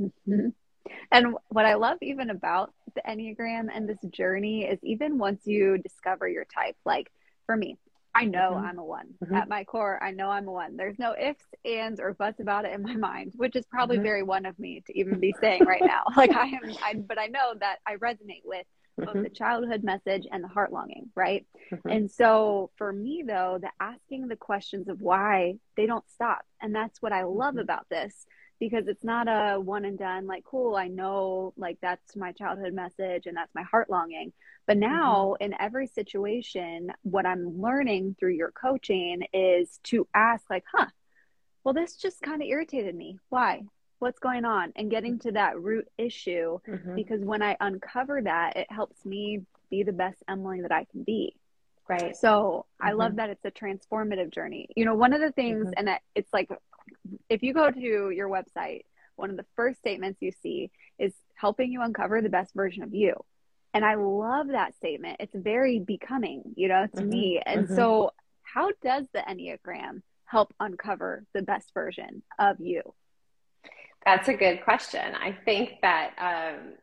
[0.02, 0.50] Mm-hmm.
[1.12, 5.78] And what I love even about the Enneagram and this journey is even once you
[5.78, 7.12] discover your type, like
[7.46, 7.78] for me,
[8.16, 8.66] I know mm-hmm.
[8.66, 9.08] I'm a one.
[9.24, 9.36] Mm-hmm.
[9.36, 10.78] At my core, I know I'm a one.
[10.78, 14.06] There's no ifs, ands, or buts about it in my mind, which is probably mm-hmm.
[14.06, 16.04] very one of me to even be saying right now.
[16.18, 18.66] like I am, I, but I know that I resonate with
[18.98, 19.24] both mm-hmm.
[19.24, 21.46] the childhood message and the heart longing, right?
[21.72, 21.90] Mm-hmm.
[21.90, 26.46] And so for me, though, the asking the questions of why they don't stop.
[26.62, 27.60] And that's what I love mm-hmm.
[27.60, 28.26] about this
[28.60, 32.74] because it's not a one and done like cool i know like that's my childhood
[32.74, 34.32] message and that's my heart longing
[34.66, 35.44] but now mm-hmm.
[35.44, 40.88] in every situation what i'm learning through your coaching is to ask like huh
[41.64, 43.62] well this just kind of irritated me why
[44.06, 46.96] what's going on and getting to that root issue mm-hmm.
[46.96, 51.04] because when i uncover that it helps me be the best emily that i can
[51.04, 51.36] be
[51.90, 52.88] right so mm-hmm.
[52.88, 53.18] i love mm-hmm.
[53.18, 55.88] that it's a transformative journey you know one of the things mm-hmm.
[55.88, 56.50] and it's like
[57.30, 58.82] if you go to your website,
[59.16, 62.94] one of the first statements you see is helping you uncover the best version of
[62.94, 63.14] you.
[63.74, 65.18] And I love that statement.
[65.20, 67.42] It's very becoming, you know, to me.
[67.46, 67.76] And mm-hmm.
[67.76, 72.82] so, how does the Enneagram help uncover the best version of you?
[74.06, 75.16] That's a good question.
[75.16, 76.74] I think that, um,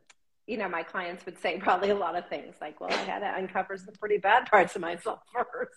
[0.46, 3.20] you know, my clients would say probably a lot of things like, well, I had
[3.20, 5.72] to uncover some pretty bad parts of myself first.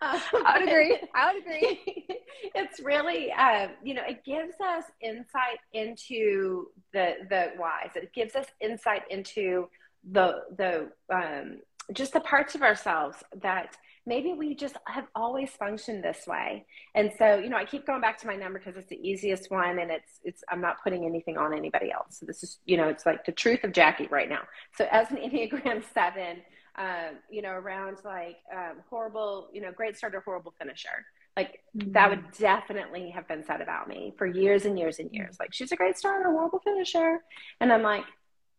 [0.00, 0.98] Um, I would agree.
[1.14, 2.06] I would agree.
[2.54, 7.90] it's really, um, you know, it gives us insight into the the whys.
[7.94, 9.68] It gives us insight into
[10.10, 11.60] the the um,
[11.92, 16.64] just the parts of ourselves that maybe we just have always functioned this way.
[16.94, 19.50] And so, you know, I keep going back to my number because it's the easiest
[19.50, 22.18] one and it's it's I'm not putting anything on anybody else.
[22.18, 24.42] So this is, you know, it's like the truth of Jackie right now.
[24.76, 26.42] So as an Enneagram 7,
[26.76, 31.06] um, you know, around like um, horrible, you know, great starter, horrible finisher.
[31.36, 31.92] Like mm-hmm.
[31.92, 35.36] that would definitely have been said about me for years and years and years.
[35.38, 37.18] Like she's a great starter, horrible finisher,
[37.60, 38.04] and I'm like,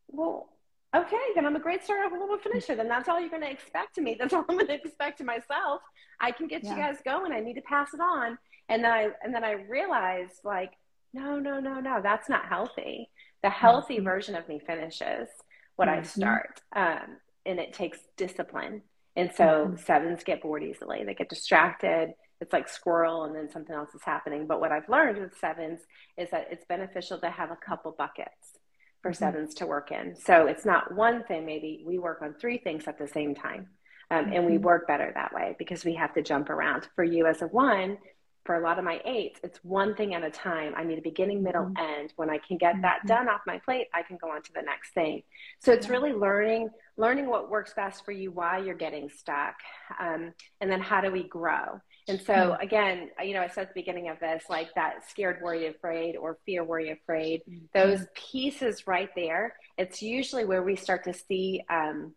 [0.08, 0.50] well,
[0.96, 2.76] okay, then I'm a great starter, I'm horrible finisher.
[2.76, 4.16] Then that's all you're going to expect to me.
[4.20, 5.82] That's all I'm going to expect to myself.
[6.20, 6.72] I can get yeah.
[6.72, 7.32] you guys going.
[7.32, 8.38] I need to pass it on.
[8.70, 10.74] And then I and then I realized like,
[11.14, 13.10] no, no, no, no, that's not healthy.
[13.44, 14.06] The healthy mm-hmm.
[14.06, 15.28] version of me finishes
[15.76, 16.00] what mm-hmm.
[16.00, 16.62] I start.
[16.76, 18.82] Um, and it takes discipline.
[19.16, 19.76] And so mm-hmm.
[19.76, 21.04] sevens get bored easily.
[21.04, 22.14] They get distracted.
[22.40, 24.48] It's like squirrel and then something else is happening.
[24.48, 25.82] But what I've learned with sevens
[26.18, 28.58] is that it's beneficial to have a couple buckets
[29.04, 29.24] for mm-hmm.
[29.24, 30.16] sevens to work in.
[30.16, 33.68] So it's not one thing, maybe we work on three things at the same time.
[34.10, 34.64] Um, and we mm-hmm.
[34.64, 36.88] work better that way because we have to jump around.
[36.96, 37.98] For you as a one,
[38.46, 40.74] for a lot of my eights, it's one thing at a time.
[40.76, 42.00] I need a beginning, middle, mm-hmm.
[42.00, 42.14] end.
[42.16, 43.08] When I can get that mm-hmm.
[43.08, 45.24] done off my plate, I can go on to the next thing.
[45.60, 49.56] So it's really learning, learning what works best for you, why you're getting stuck,
[50.00, 51.80] um, and then how do we grow.
[52.10, 55.40] And so again, you know, I said at the beginning of this, like that scared,
[55.42, 57.42] worry, afraid, or fear, worry, afraid.
[57.50, 57.66] Mm-hmm.
[57.74, 59.56] Those pieces right there.
[59.78, 61.64] It's usually where we start to see.
[61.70, 62.14] Um,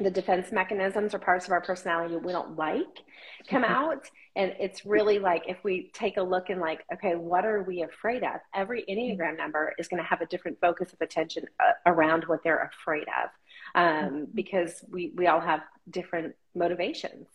[0.00, 3.02] the defense mechanisms or parts of our personality we don't like
[3.48, 4.08] come out.
[4.34, 7.82] And it's really like if we take a look and like okay what are we
[7.82, 8.40] afraid of?
[8.54, 12.42] Every enneagram number is going to have a different focus of attention uh, around what
[12.42, 13.30] they're afraid of
[13.74, 14.24] um, mm-hmm.
[14.34, 17.26] because we we all have different motivations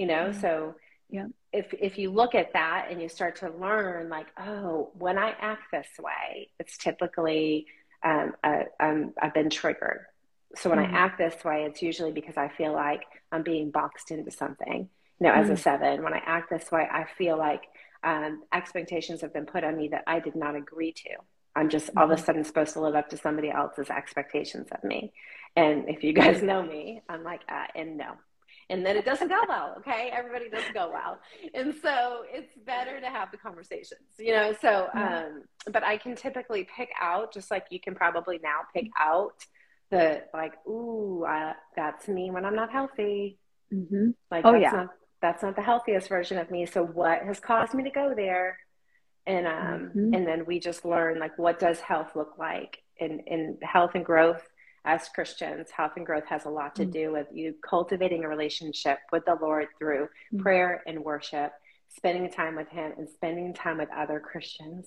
[0.00, 0.30] you know?
[0.30, 0.40] Mm-hmm.
[0.40, 0.74] so
[1.10, 1.26] yeah.
[1.52, 5.34] if if you look at that and you start to learn like oh when i
[5.38, 7.66] act this way it's typically
[8.02, 10.06] um, I, I'm, I've been triggered
[10.56, 10.94] so when mm-hmm.
[10.94, 14.88] I act this way, it's usually because I feel like I'm being boxed into something.
[15.20, 15.42] You know, mm-hmm.
[15.42, 15.58] as a mm.
[15.58, 17.64] seven, when I act this way, I feel like
[18.02, 21.10] um, expectations have been put on me that I did not agree to.
[21.54, 21.98] I'm just mm-hmm.
[21.98, 22.24] all of a mm-hmm.
[22.24, 25.12] sudden supposed to live up to somebody else's expectations of me.
[25.56, 28.12] And if you guys know me, I'm like, uh, and no.
[28.70, 30.10] And then it doesn't go well, okay?
[30.12, 31.18] Everybody doesn't go well.
[31.54, 34.54] And so it's better to have the conversations, you know?
[34.60, 38.88] So, um, but I can typically pick out, just like you can probably now pick
[38.96, 39.44] out
[39.90, 43.38] the like, ooh, uh, that's me when I'm not healthy.
[43.72, 44.10] Mm-hmm.
[44.30, 44.70] Like, oh, that's yeah.
[44.70, 44.88] Not,
[45.20, 46.66] that's not the healthiest version of me.
[46.66, 48.58] So what has caused me to go there?
[49.26, 50.14] And um, mm-hmm.
[50.14, 54.04] and then we just learn like what does health look like in in health and
[54.04, 54.42] growth
[54.84, 55.70] as Christians.
[55.70, 56.92] Health and growth has a lot to mm-hmm.
[56.92, 60.38] do with you cultivating a relationship with the Lord through mm-hmm.
[60.38, 61.52] prayer and worship,
[61.94, 64.86] spending time with Him, and spending time with other Christians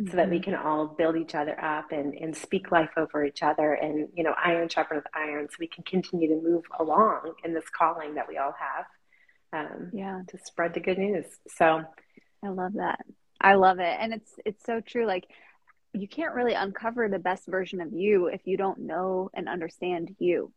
[0.00, 0.10] mm-hmm.
[0.10, 0.44] so that we mm-hmm.
[0.44, 3.74] can all build each other up and, and speak life over each other.
[3.74, 7.68] And you know iron sharpens iron so we can continue to move along in this
[7.68, 8.86] calling that we all have
[9.52, 10.20] um, yeah.
[10.28, 11.26] to spread the good news.
[11.48, 11.82] So
[12.44, 13.00] i love that.
[13.40, 13.96] I love it.
[13.98, 15.06] And it's it's so true.
[15.06, 15.26] Like
[15.92, 20.14] you can't really uncover the best version of you if you don't know and understand
[20.18, 20.52] you.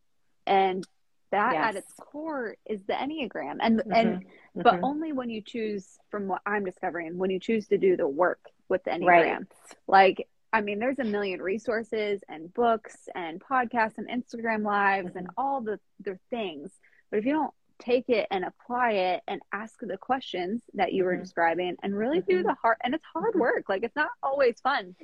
[0.46, 0.86] And
[1.32, 1.64] that yes.
[1.64, 3.94] at its core is the enneagram and mm-hmm.
[3.94, 4.62] and mm-hmm.
[4.62, 8.08] but only when you choose from what i'm discovering when you choose to do the
[8.08, 8.40] work
[8.70, 9.06] with the Enneagram.
[9.08, 9.48] Right.
[9.88, 15.18] Like, I mean, there's a million resources and books and podcasts and Instagram lives mm-hmm.
[15.18, 16.72] and all the, the things.
[17.12, 21.04] But if you don't take it and apply it and ask the questions that you
[21.04, 21.24] were mm-hmm.
[21.24, 22.38] describing and really mm-hmm.
[22.38, 23.42] do the hard, and it's hard mm-hmm.
[23.42, 23.66] work.
[23.68, 24.96] Like, it's not always fun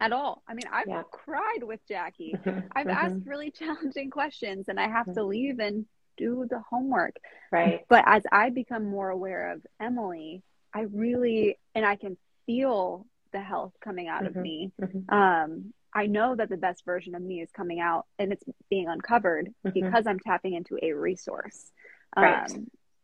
[0.00, 0.42] at all.
[0.48, 1.02] I mean, I've yeah.
[1.10, 2.34] cried with Jackie.
[2.48, 2.68] Mm-hmm.
[2.72, 3.28] I've asked mm-hmm.
[3.28, 7.16] really challenging questions and I have to leave and do the homework.
[7.50, 7.84] Right.
[7.88, 13.40] But as I become more aware of Emily, I really, and I can feel the
[13.40, 14.38] health coming out mm-hmm.
[14.38, 14.72] of me.
[14.80, 15.14] Mm-hmm.
[15.14, 18.88] Um, I know that the best version of me is coming out and it's being
[18.88, 19.70] uncovered mm-hmm.
[19.70, 21.70] because I'm tapping into a resource,
[22.16, 22.52] um, right.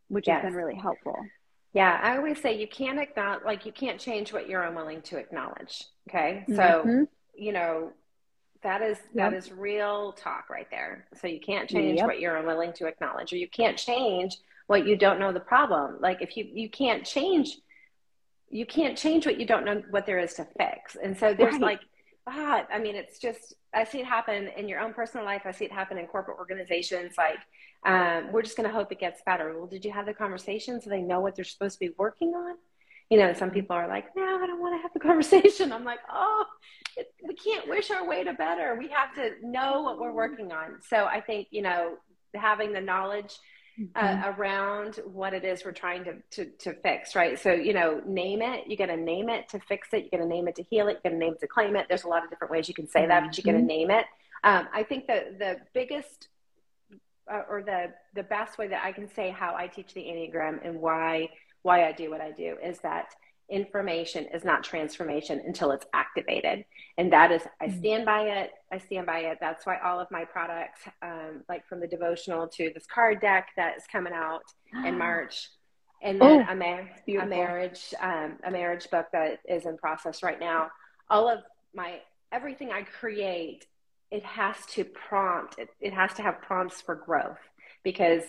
[0.07, 0.41] which yes.
[0.41, 1.17] has been really helpful.
[1.75, 5.17] Yeah, I always say you can't acknowledge, like you can't change what you're unwilling to
[5.17, 5.83] acknowledge.
[6.09, 7.03] Okay, so mm-hmm.
[7.35, 7.91] you know
[8.63, 9.31] that is yep.
[9.31, 11.05] that is real talk right there.
[11.19, 12.07] So you can't change yep.
[12.07, 15.97] what you're unwilling to acknowledge, or you can't change what you don't know the problem.
[15.99, 17.57] Like if you you can't change,
[18.49, 20.95] you can't change what you don't know what there is to fix.
[20.95, 21.61] And so there's right.
[21.61, 21.81] like
[22.27, 25.43] ah, I mean, it's just I see it happen in your own personal life.
[25.45, 27.15] I see it happen in corporate organizations.
[27.17, 27.39] Like
[27.85, 29.57] um, we're just going to hope it gets better.
[29.57, 32.29] Well, did you have the conversation so they know what they're supposed to be working
[32.29, 32.55] on?
[33.09, 35.71] You know, some people are like, no, I don't want to have the conversation.
[35.71, 36.45] I'm like, oh,
[36.97, 38.75] it, we can't wish our way to better.
[38.79, 40.79] We have to know what we're working on.
[40.89, 41.97] So I think, you know,
[42.33, 43.37] having the knowledge
[43.95, 44.41] uh, mm-hmm.
[44.41, 47.37] around what it is we're trying to, to, to fix, right?
[47.37, 48.67] So, you know, name it.
[48.67, 50.05] You got to name it to fix it.
[50.05, 50.99] You got to name it to heal it.
[51.03, 51.87] You got to name it to claim it.
[51.89, 53.09] There's a lot of different ways you can say mm-hmm.
[53.09, 53.67] that, but you got to mm-hmm.
[53.67, 54.05] name it.
[54.43, 56.27] Um, I think the the biggest
[57.31, 60.59] uh, or the the best way that I can say how I teach the Enneagram
[60.63, 61.29] and why
[61.63, 63.15] why I do what I do is that
[63.49, 66.65] information is not transformation until it's activated.
[66.97, 67.77] And that is i mm.
[67.77, 68.51] stand by it.
[68.71, 69.37] I stand by it.
[69.39, 73.49] That's why all of my products um, like from the devotional to this card deck
[73.57, 74.43] that is coming out
[74.85, 75.49] in march
[76.01, 80.23] and then oh, a, mar- a, marriage um, a marriage book that is in process
[80.23, 80.69] right now.
[81.09, 81.39] All of
[81.73, 81.99] my
[82.31, 83.65] everything i create
[84.11, 87.39] it has to prompt it, it has to have prompts for growth
[87.83, 88.23] because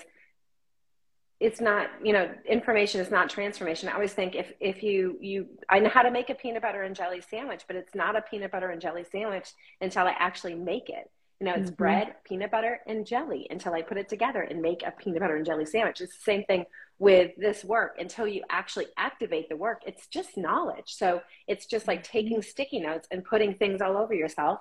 [1.39, 3.89] it's not you know information is not transformation.
[3.89, 6.83] I always think if if you you i know how to make a peanut butter
[6.83, 10.55] and jelly sandwich but it's not a peanut butter and jelly sandwich until i actually
[10.55, 11.11] make it.
[11.41, 11.75] You know it's mm-hmm.
[11.75, 15.37] bread peanut butter and jelly until i put it together and make a peanut butter
[15.37, 16.01] and jelly sandwich.
[16.01, 16.65] It's the same thing
[16.99, 17.97] with this work.
[17.99, 20.95] Until you actually activate the work it's just knowledge.
[20.95, 22.19] So it's just like mm-hmm.
[22.19, 24.61] taking sticky notes and putting things all over yourself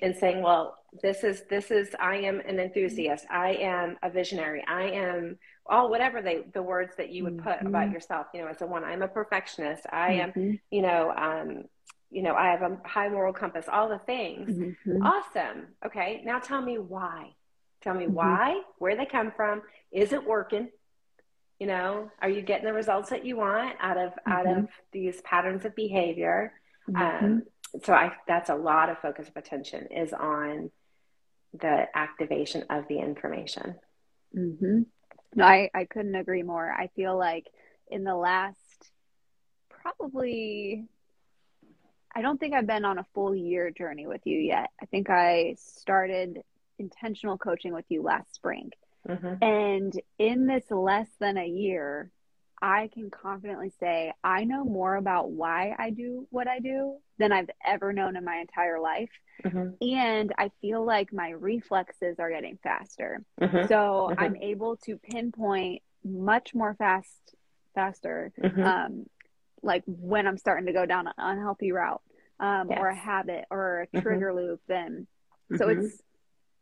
[0.00, 3.26] and saying well this is this is i am an enthusiast.
[3.30, 4.64] I am a visionary.
[4.66, 7.68] I am all whatever they the words that you would put mm-hmm.
[7.68, 10.40] about yourself you know as a one i'm a perfectionist i mm-hmm.
[10.40, 11.64] am you know um
[12.10, 15.02] you know i have a high moral compass all the things mm-hmm.
[15.02, 17.30] awesome okay now tell me why
[17.82, 18.14] tell me mm-hmm.
[18.14, 20.68] why where they come from is it working
[21.58, 24.64] you know are you getting the results that you want out of out of mm-hmm.
[24.92, 26.52] these patterns of behavior
[26.88, 27.38] um mm-hmm.
[27.84, 30.70] so i that's a lot of focus of attention is on
[31.60, 33.76] the activation of the information
[34.36, 34.82] mm-hmm.
[35.34, 36.70] No, I, I couldn't agree more.
[36.70, 37.46] I feel like
[37.88, 38.58] in the last
[39.68, 40.86] probably,
[42.14, 44.70] I don't think I've been on a full year journey with you yet.
[44.80, 46.42] I think I started
[46.78, 48.70] intentional coaching with you last spring.
[49.08, 49.44] Mm-hmm.
[49.44, 52.10] And in this less than a year,
[52.64, 57.30] I can confidently say I know more about why I do what I do than
[57.30, 59.10] I've ever known in my entire life.
[59.44, 59.86] Mm-hmm.
[59.86, 63.22] And I feel like my reflexes are getting faster.
[63.38, 63.68] Mm-hmm.
[63.68, 64.18] So mm-hmm.
[64.18, 67.34] I'm able to pinpoint much more fast,
[67.74, 68.62] faster, mm-hmm.
[68.62, 69.06] um,
[69.62, 72.00] like when I'm starting to go down an unhealthy route
[72.40, 72.78] um, yes.
[72.80, 74.00] or a habit or a mm-hmm.
[74.00, 74.62] trigger loop.
[74.68, 75.06] Then,
[75.54, 75.84] so mm-hmm.
[75.84, 76.00] it's,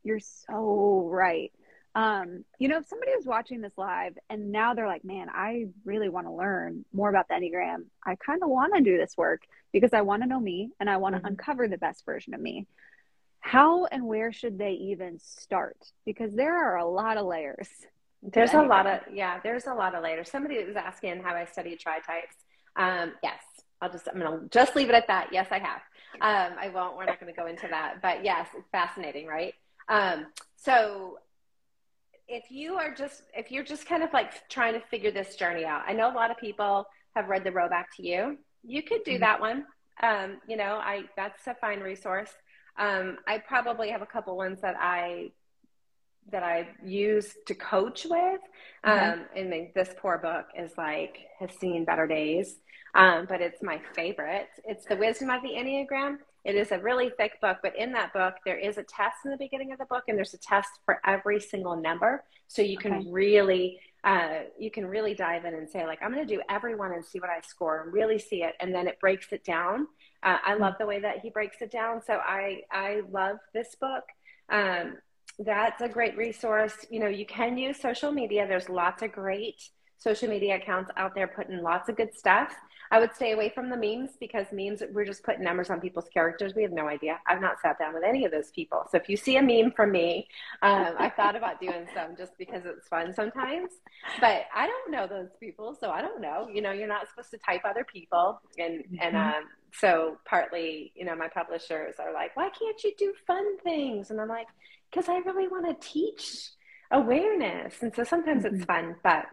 [0.02, 1.52] you're so right.
[1.94, 5.66] Um, you know, if somebody was watching this live and now they're like, man, I
[5.84, 7.84] really want to learn more about the Enneagram.
[8.04, 10.88] I kind of want to do this work because I want to know me and
[10.88, 11.28] I want to mm-hmm.
[11.28, 12.66] uncover the best version of me.
[13.40, 15.76] How and where should they even start?
[16.06, 17.68] Because there are a lot of layers.
[18.22, 20.30] There's a lot of, yeah, there's a lot of layers.
[20.30, 22.36] Somebody was asking how I study tri types.
[22.76, 23.42] Um, yes,
[23.80, 25.30] I'll just, I'm going to just leave it at that.
[25.32, 25.80] Yes, I have.
[26.20, 29.54] Um, I won't, we're not going to go into that, but yes, it's fascinating, right?
[29.88, 30.26] Um,
[30.56, 31.18] so
[32.28, 35.64] if you are just if you're just kind of like trying to figure this journey
[35.64, 38.38] out i know a lot of people have read the road back to you.
[38.62, 39.20] You could do mm-hmm.
[39.20, 39.64] that one.
[40.02, 42.30] Um, you know i that's a fine resource.
[42.78, 45.30] Um, i probably have a couple ones that i
[46.30, 48.40] that i use to coach with.
[48.86, 49.20] Mm-hmm.
[49.20, 52.56] um, and this poor book is like has seen better days.
[52.94, 54.50] Um, but it's my favorite.
[54.64, 58.12] It's the wisdom of the enneagram it is a really thick book, but in that
[58.12, 60.70] book, there is a test in the beginning of the book, and there's a test
[60.84, 62.24] for every single number.
[62.48, 63.06] So you can okay.
[63.10, 66.74] really, uh, you can really dive in and say, like, I'm going to do every
[66.74, 69.44] one and see what I score, and really see it, and then it breaks it
[69.44, 69.86] down.
[70.22, 72.02] Uh, I love the way that he breaks it down.
[72.04, 74.04] So I, I love this book.
[74.50, 74.98] Um,
[75.38, 76.86] that's a great resource.
[76.90, 78.46] You know, you can use social media.
[78.46, 79.62] There's lots of great
[79.98, 82.52] social media accounts out there putting lots of good stuff.
[82.92, 86.10] I would stay away from the memes because memes, we're just putting numbers on people's
[86.12, 86.52] characters.
[86.54, 87.18] We have no idea.
[87.26, 88.86] I've not sat down with any of those people.
[88.90, 90.28] So if you see a meme from me,
[90.60, 93.70] um, I thought about doing some just because it's fun sometimes.
[94.20, 96.48] But I don't know those people, so I don't know.
[96.52, 98.96] You know, you're not supposed to type other people, and mm-hmm.
[99.00, 103.58] and um, so partly, you know, my publishers are like, why can't you do fun
[103.60, 104.10] things?
[104.10, 104.48] And I'm like,
[104.90, 106.50] because I really want to teach
[106.90, 107.76] awareness.
[107.80, 108.56] And so sometimes mm-hmm.
[108.56, 109.24] it's fun, but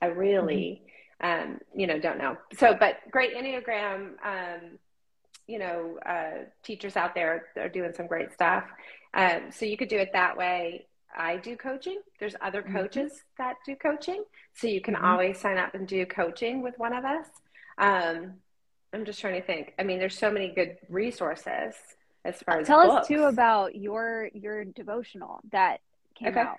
[0.00, 0.91] I really, mm-hmm.
[1.22, 2.36] Um, you know, don't know.
[2.58, 4.78] So, but great Enneagram, um,
[5.46, 8.64] you know, uh, teachers out there are doing some great stuff.
[9.14, 10.86] Um, so you could do it that way.
[11.14, 12.00] I do coaching.
[12.18, 12.76] There's other mm-hmm.
[12.76, 13.42] coaches mm-hmm.
[13.42, 14.24] that do coaching.
[14.54, 15.04] So you can mm-hmm.
[15.04, 17.26] always sign up and do coaching with one of us.
[17.78, 18.34] Um,
[18.92, 19.74] I'm just trying to think.
[19.78, 21.74] I mean, there's so many good resources
[22.24, 23.02] as far as tell books.
[23.02, 25.80] us too about your your devotional that
[26.14, 26.40] came okay.
[26.40, 26.58] out.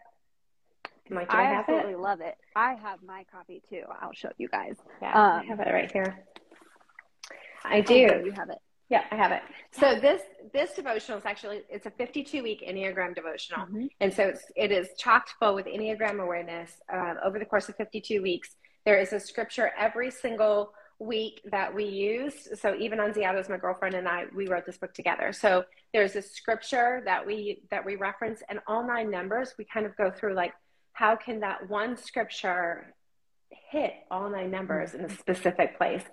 [1.11, 1.99] I, I absolutely it?
[1.99, 2.35] love it.
[2.55, 3.83] I have my copy too.
[4.01, 4.75] I'll show you guys.
[5.01, 6.23] Yeah, um, I have it right here.
[7.65, 7.93] I do.
[7.93, 8.59] you have it.
[8.89, 9.41] Yeah, I have it.
[9.71, 10.21] So this
[10.53, 13.85] this devotional is actually it's a 52 week Enneagram devotional, mm-hmm.
[13.99, 17.75] and so it's, it is chocked full with Enneagram awareness uh, over the course of
[17.75, 18.55] 52 weeks.
[18.85, 22.47] There is a scripture every single week that we use.
[22.59, 25.33] So even on Ziados, my girlfriend and I, we wrote this book together.
[25.33, 29.53] So there's a scripture that we that we reference, and all nine numbers.
[29.57, 30.53] We kind of go through like
[30.93, 32.93] how can that one scripture
[33.73, 36.03] hit all nine numbers in a specific place.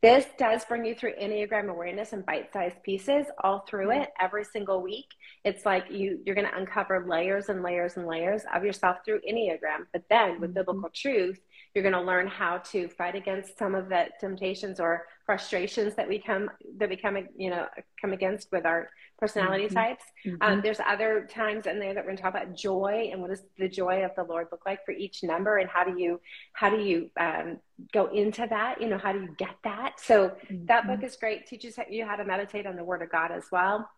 [0.00, 4.80] This does bring you through Enneagram awareness and bite-sized pieces all through it every single
[4.80, 5.06] week.
[5.44, 9.20] It's like you you're going to uncover layers and layers and layers of yourself through
[9.28, 10.58] Enneagram, but then with mm-hmm.
[10.60, 11.40] biblical truth,
[11.74, 16.08] you're going to learn how to fight against some of the temptations or frustrations that
[16.08, 17.66] we come that we come you know
[18.00, 18.88] come against with our
[19.18, 19.74] personality mm-hmm.
[19.74, 20.04] types.
[20.26, 20.42] Um, mm-hmm.
[20.42, 23.30] Um, there's other times in there that we're going to talk about joy and what
[23.30, 26.20] does the joy of the Lord look like for each number, and how do you
[26.52, 27.58] how do you um,
[27.92, 28.80] go into that?
[28.80, 30.00] You know, how do you get that?
[30.00, 30.66] So mm-hmm.
[30.66, 31.46] that book is great.
[31.46, 33.88] Teaches you how to meditate on the Word of God as well.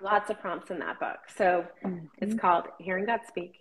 [0.00, 1.18] Lots of prompts in that book.
[1.36, 1.66] So
[2.18, 2.38] it's mm-hmm.
[2.38, 3.54] called Hearing God Speak.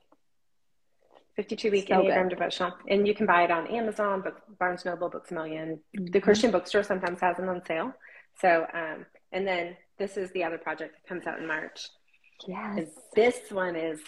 [1.35, 2.37] 52 week so Enneagram good.
[2.37, 2.73] devotional.
[2.87, 6.05] And you can buy it on Amazon, Book, Barnes Noble, Books-A-Million mm-hmm.
[6.05, 7.93] The Christian bookstore sometimes has them on sale.
[8.39, 11.89] So, um, and then this is the other project that comes out in March.
[12.47, 12.89] Yes.
[13.15, 13.99] This one is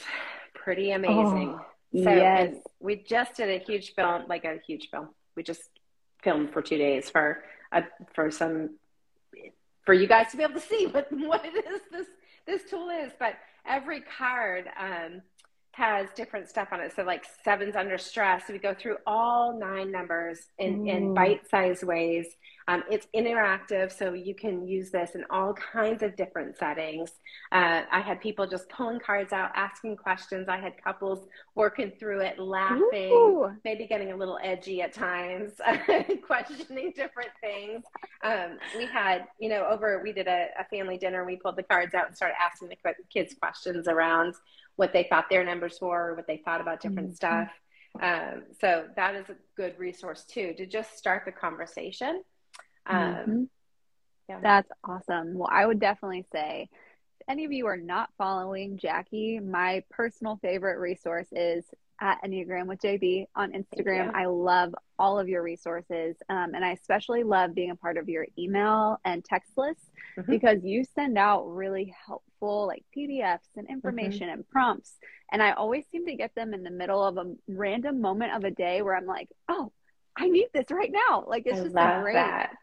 [0.53, 1.57] pretty amazing.
[1.59, 2.55] Oh, so yes.
[2.79, 5.09] we just did a huge film, like a huge film.
[5.35, 5.69] We just
[6.23, 8.71] filmed for two days for a, for some
[9.85, 12.07] for you guys to be able to see what what it is this
[12.45, 13.11] this tool is.
[13.17, 15.21] But every card um,
[15.77, 16.91] has different stuff on it.
[16.95, 18.47] So like sevens under stress.
[18.47, 21.15] So we go through all nine numbers in, in mm.
[21.15, 22.25] bite-sized ways.
[22.69, 27.11] Um, it's interactive, so you can use this in all kinds of different settings.
[27.51, 30.49] Uh, I had people just pulling cards out, asking questions.
[30.49, 33.51] I had couples working through it, laughing, Ooh.
[33.63, 35.53] maybe getting a little edgy at times,
[36.25, 37.83] questioning different things.
[38.21, 41.63] Um, we had, you know, over, we did a, a family dinner, we pulled the
[41.63, 44.35] cards out and started asking the kids questions around
[44.75, 47.15] what they thought their numbers were, what they thought about different mm-hmm.
[47.15, 47.49] stuff.
[48.01, 52.23] Um, so that is a good resource too to just start the conversation.
[52.87, 53.43] Um, mm-hmm.
[54.29, 54.39] yeah.
[54.41, 55.37] That's awesome.
[55.37, 56.69] Well, I would definitely say
[57.19, 61.65] if any of you are not following Jackie, my personal favorite resource is
[61.99, 64.13] at Enneagram with JB on Instagram.
[64.13, 66.15] I love all of your resources.
[66.29, 70.29] Um, and I especially love being a part of your email and text list mm-hmm.
[70.29, 73.73] because you send out really helpful like PDFs and mm-hmm.
[73.73, 74.33] information mm-hmm.
[74.33, 74.97] and prompts.
[75.31, 78.43] And I always seem to get them in the middle of a random moment of
[78.43, 79.71] a day where I'm like, oh,
[80.17, 81.23] I need this right now.
[81.27, 82.55] Like it's I just a great that.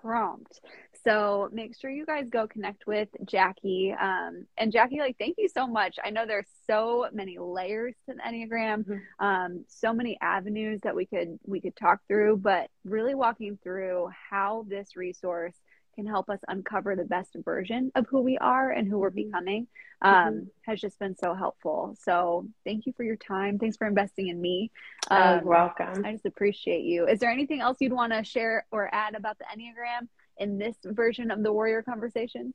[0.00, 0.60] prompt.
[1.04, 3.94] So make sure you guys go connect with Jackie.
[3.98, 5.98] Um, and Jackie, like, thank you so much.
[6.04, 9.24] I know there's so many layers to the Enneagram, mm-hmm.
[9.24, 14.10] um, so many avenues that we could we could talk through, but really walking through
[14.30, 15.54] how this resource
[15.94, 19.30] can help us uncover the best version of who we are and who we're mm-hmm.
[19.30, 19.66] becoming
[20.02, 20.44] um, mm-hmm.
[20.62, 21.96] has just been so helpful.
[22.02, 23.58] So thank you for your time.
[23.58, 24.70] Thanks for investing in me.
[25.10, 26.04] Um, welcome.
[26.04, 27.06] I just appreciate you.
[27.06, 30.76] Is there anything else you'd want to share or add about the Enneagram in this
[30.84, 32.54] version of the Warrior Conversations?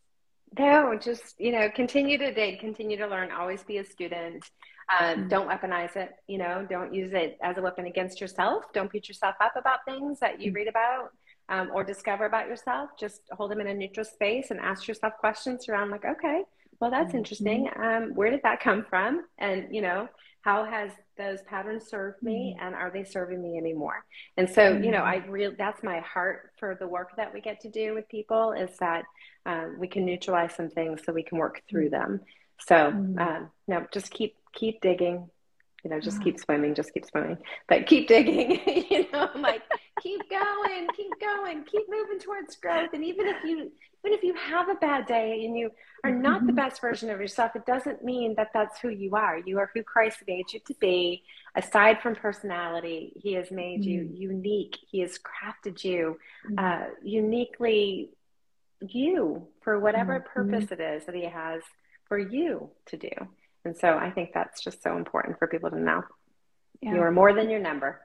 [0.58, 4.50] No, just you know, continue to dig, continue to learn, always be a student.
[5.00, 5.28] Um, mm-hmm.
[5.28, 6.12] Don't weaponize it.
[6.28, 8.66] You know, don't use it as a weapon against yourself.
[8.74, 10.58] Don't beat yourself up about things that you mm-hmm.
[10.58, 11.10] read about
[11.50, 12.91] um, or discover about yourself.
[13.00, 16.43] Just hold them in a neutral space and ask yourself questions around, like, okay,
[16.80, 17.18] well, that's mm-hmm.
[17.18, 17.70] interesting.
[17.76, 19.26] Um, where did that come from?
[19.38, 20.10] And you know,
[20.46, 22.68] how has those patterns served me mm-hmm.
[22.68, 24.06] and are they serving me anymore
[24.38, 24.84] and so mm-hmm.
[24.84, 27.93] you know i really that's my heart for the work that we get to do
[27.93, 29.04] with people is that
[29.48, 32.22] um, we can neutralize some things so we can work through them
[32.60, 33.20] so mm-hmm.
[33.20, 35.28] um, no just keep keep digging
[35.86, 37.38] you know just keep swimming just keep swimming
[37.70, 38.60] but keep digging
[38.90, 39.62] you know I'm like
[40.02, 43.72] keep going keep going keep moving towards growth and even if you
[44.06, 45.72] even if you have a bad day and you
[46.04, 46.58] are not the mm-hmm.
[46.58, 49.40] best version of yourself, it doesn't mean that that's who you are.
[49.40, 51.24] You are who Christ made you to be.
[51.56, 54.16] Aside from personality, He has made you mm-hmm.
[54.16, 54.78] unique.
[54.88, 56.60] He has crafted you mm-hmm.
[56.60, 58.12] uh, uniquely
[58.82, 60.52] you for whatever mm-hmm.
[60.52, 61.64] purpose it is that He has
[62.08, 63.10] for you to do.
[63.66, 66.03] And so I think that's just so important for people to know.
[66.82, 66.93] Yeah.
[66.93, 67.99] You are more than your number.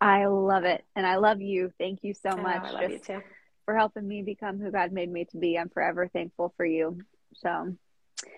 [0.00, 0.84] I love it.
[0.96, 1.72] And I love you.
[1.78, 2.62] Thank you so much.
[2.62, 3.22] I love you too.
[3.64, 5.58] For helping me become who God made me to be.
[5.58, 7.00] I'm forever thankful for you.
[7.36, 7.74] So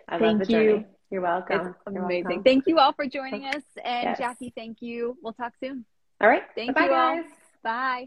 [0.08, 0.84] I thank you.
[1.10, 1.68] You're welcome.
[1.68, 2.24] It's amazing.
[2.24, 2.42] Welcome.
[2.42, 3.62] Thank you all for joining us.
[3.84, 4.18] And yes.
[4.18, 5.16] Jackie, thank you.
[5.22, 5.84] We'll talk soon.
[6.20, 6.42] All right.
[6.54, 7.16] Thank Bye-bye, you all.
[7.16, 7.30] Guys.
[7.62, 8.06] Bye.